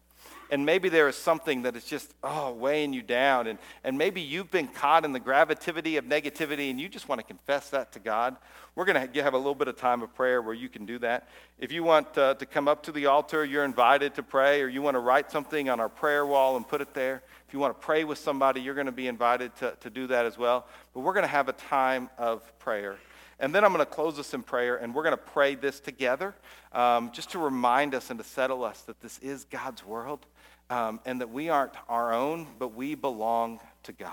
And 0.51 0.65
maybe 0.65 0.89
there 0.89 1.09
is 1.09 1.17
something 1.17 1.63
that 1.63 1.77
is 1.77 1.85
just, 1.85 2.15
oh, 2.23 2.53
weighing 2.53 2.93
you 2.93 3.03
down. 3.03 3.47
And, 3.47 3.59
and 3.85 3.99
maybe 3.99 4.21
you've 4.21 4.51
been 4.51 4.69
caught 4.69 5.05
in 5.05 5.13
the 5.13 5.21
gravity 5.21 5.97
of 5.99 6.05
negativity 6.07 6.71
and 6.71 6.81
you 6.81 6.89
just 6.89 7.09
want 7.09 7.21
to 7.21 7.27
confess 7.27 7.71
that 7.71 7.93
to 7.93 7.99
God. 7.99 8.37
We're 8.75 8.87
going 8.87 9.11
to 9.13 9.23
have 9.23 9.35
a 9.35 9.39
little 9.39 9.55
bit 9.55 9.69
of 9.69 9.77
time 9.77 10.03
of 10.03 10.15
prayer 10.15 10.41
where 10.41 10.55
you 10.55 10.69
can 10.69 10.87
do 10.87 10.99
that. 11.01 11.29
If 11.59 11.73
you 11.73 11.83
want 11.83 12.17
uh, 12.17 12.35
to 12.35 12.47
come 12.47 12.69
up 12.69 12.85
to 12.85 12.93
the 12.93 13.07
altar, 13.07 13.45
you're 13.45 13.65
invited 13.65 14.15
to 14.15 14.23
pray, 14.23 14.63
or 14.63 14.69
you 14.69 14.81
want 14.83 14.95
to 14.95 15.01
write 15.01 15.33
something 15.33 15.69
on 15.69 15.81
our 15.81 15.89
prayer 15.89 16.25
wall 16.25 16.57
and 16.57 16.67
put 16.67 16.81
it 16.81 16.95
there. 16.95 17.23
If 17.47 17.53
you 17.53 17.59
want 17.59 17.79
to 17.79 17.85
pray 17.85 18.05
with 18.05 18.19
somebody, 18.19 18.61
you're 18.61 18.75
going 18.75 18.87
to 18.87 18.93
be 18.93 19.09
invited 19.09 19.55
to, 19.57 19.77
to 19.81 19.91
do 19.91 20.07
that 20.07 20.27
as 20.27 20.39
well. 20.39 20.67
But 20.95 21.01
we're 21.01 21.13
going 21.15 21.25
to 21.25 21.29
have 21.29 21.49
a 21.49 21.55
time 21.55 22.09
of 22.17 22.57
prayer. 22.61 22.99
And 23.41 23.55
then 23.55 23.65
I'm 23.65 23.73
going 23.73 23.85
to 23.85 23.91
close 23.91 24.19
us 24.19 24.33
in 24.33 24.43
prayer, 24.43 24.77
and 24.77 24.95
we're 24.95 25.05
going 25.05 25.17
to 25.17 25.23
pray 25.23 25.55
this 25.55 25.81
together 25.81 26.35
um, 26.73 27.11
just 27.13 27.31
to 27.31 27.39
remind 27.39 27.95
us 27.95 28.11
and 28.11 28.19
to 28.19 28.25
settle 28.25 28.65
us 28.65 28.83
that 28.83 29.01
this 29.01 29.19
is 29.21 29.45
God's 29.45 29.85
world 29.85 30.27
um, 30.71 31.01
and 31.05 31.21
that 31.21 31.31
we 31.31 31.49
aren't 31.49 31.73
our 31.89 32.13
own, 32.13 32.47
but 32.59 32.75
we 32.75 32.95
belong 32.95 33.61
to 33.85 33.93
God. 33.93 34.13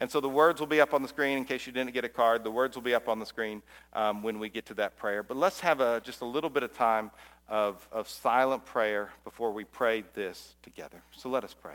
And 0.00 0.10
so 0.10 0.20
the 0.20 0.28
words 0.28 0.60
will 0.60 0.66
be 0.66 0.80
up 0.80 0.94
on 0.94 1.02
the 1.02 1.08
screen 1.08 1.36
in 1.36 1.44
case 1.44 1.66
you 1.66 1.72
didn't 1.72 1.92
get 1.92 2.04
a 2.04 2.08
card. 2.08 2.42
The 2.42 2.50
words 2.50 2.74
will 2.74 2.82
be 2.82 2.94
up 2.94 3.08
on 3.08 3.18
the 3.18 3.26
screen 3.26 3.62
um, 3.92 4.22
when 4.22 4.38
we 4.38 4.48
get 4.48 4.64
to 4.66 4.74
that 4.74 4.96
prayer. 4.96 5.22
But 5.22 5.36
let's 5.36 5.60
have 5.60 5.80
a, 5.80 6.00
just 6.00 6.22
a 6.22 6.24
little 6.24 6.48
bit 6.48 6.62
of 6.62 6.74
time 6.74 7.10
of, 7.48 7.86
of 7.92 8.08
silent 8.08 8.64
prayer 8.64 9.10
before 9.24 9.52
we 9.52 9.64
pray 9.64 10.04
this 10.14 10.54
together. 10.62 11.02
So 11.12 11.28
let 11.28 11.44
us 11.44 11.54
pray. 11.54 11.74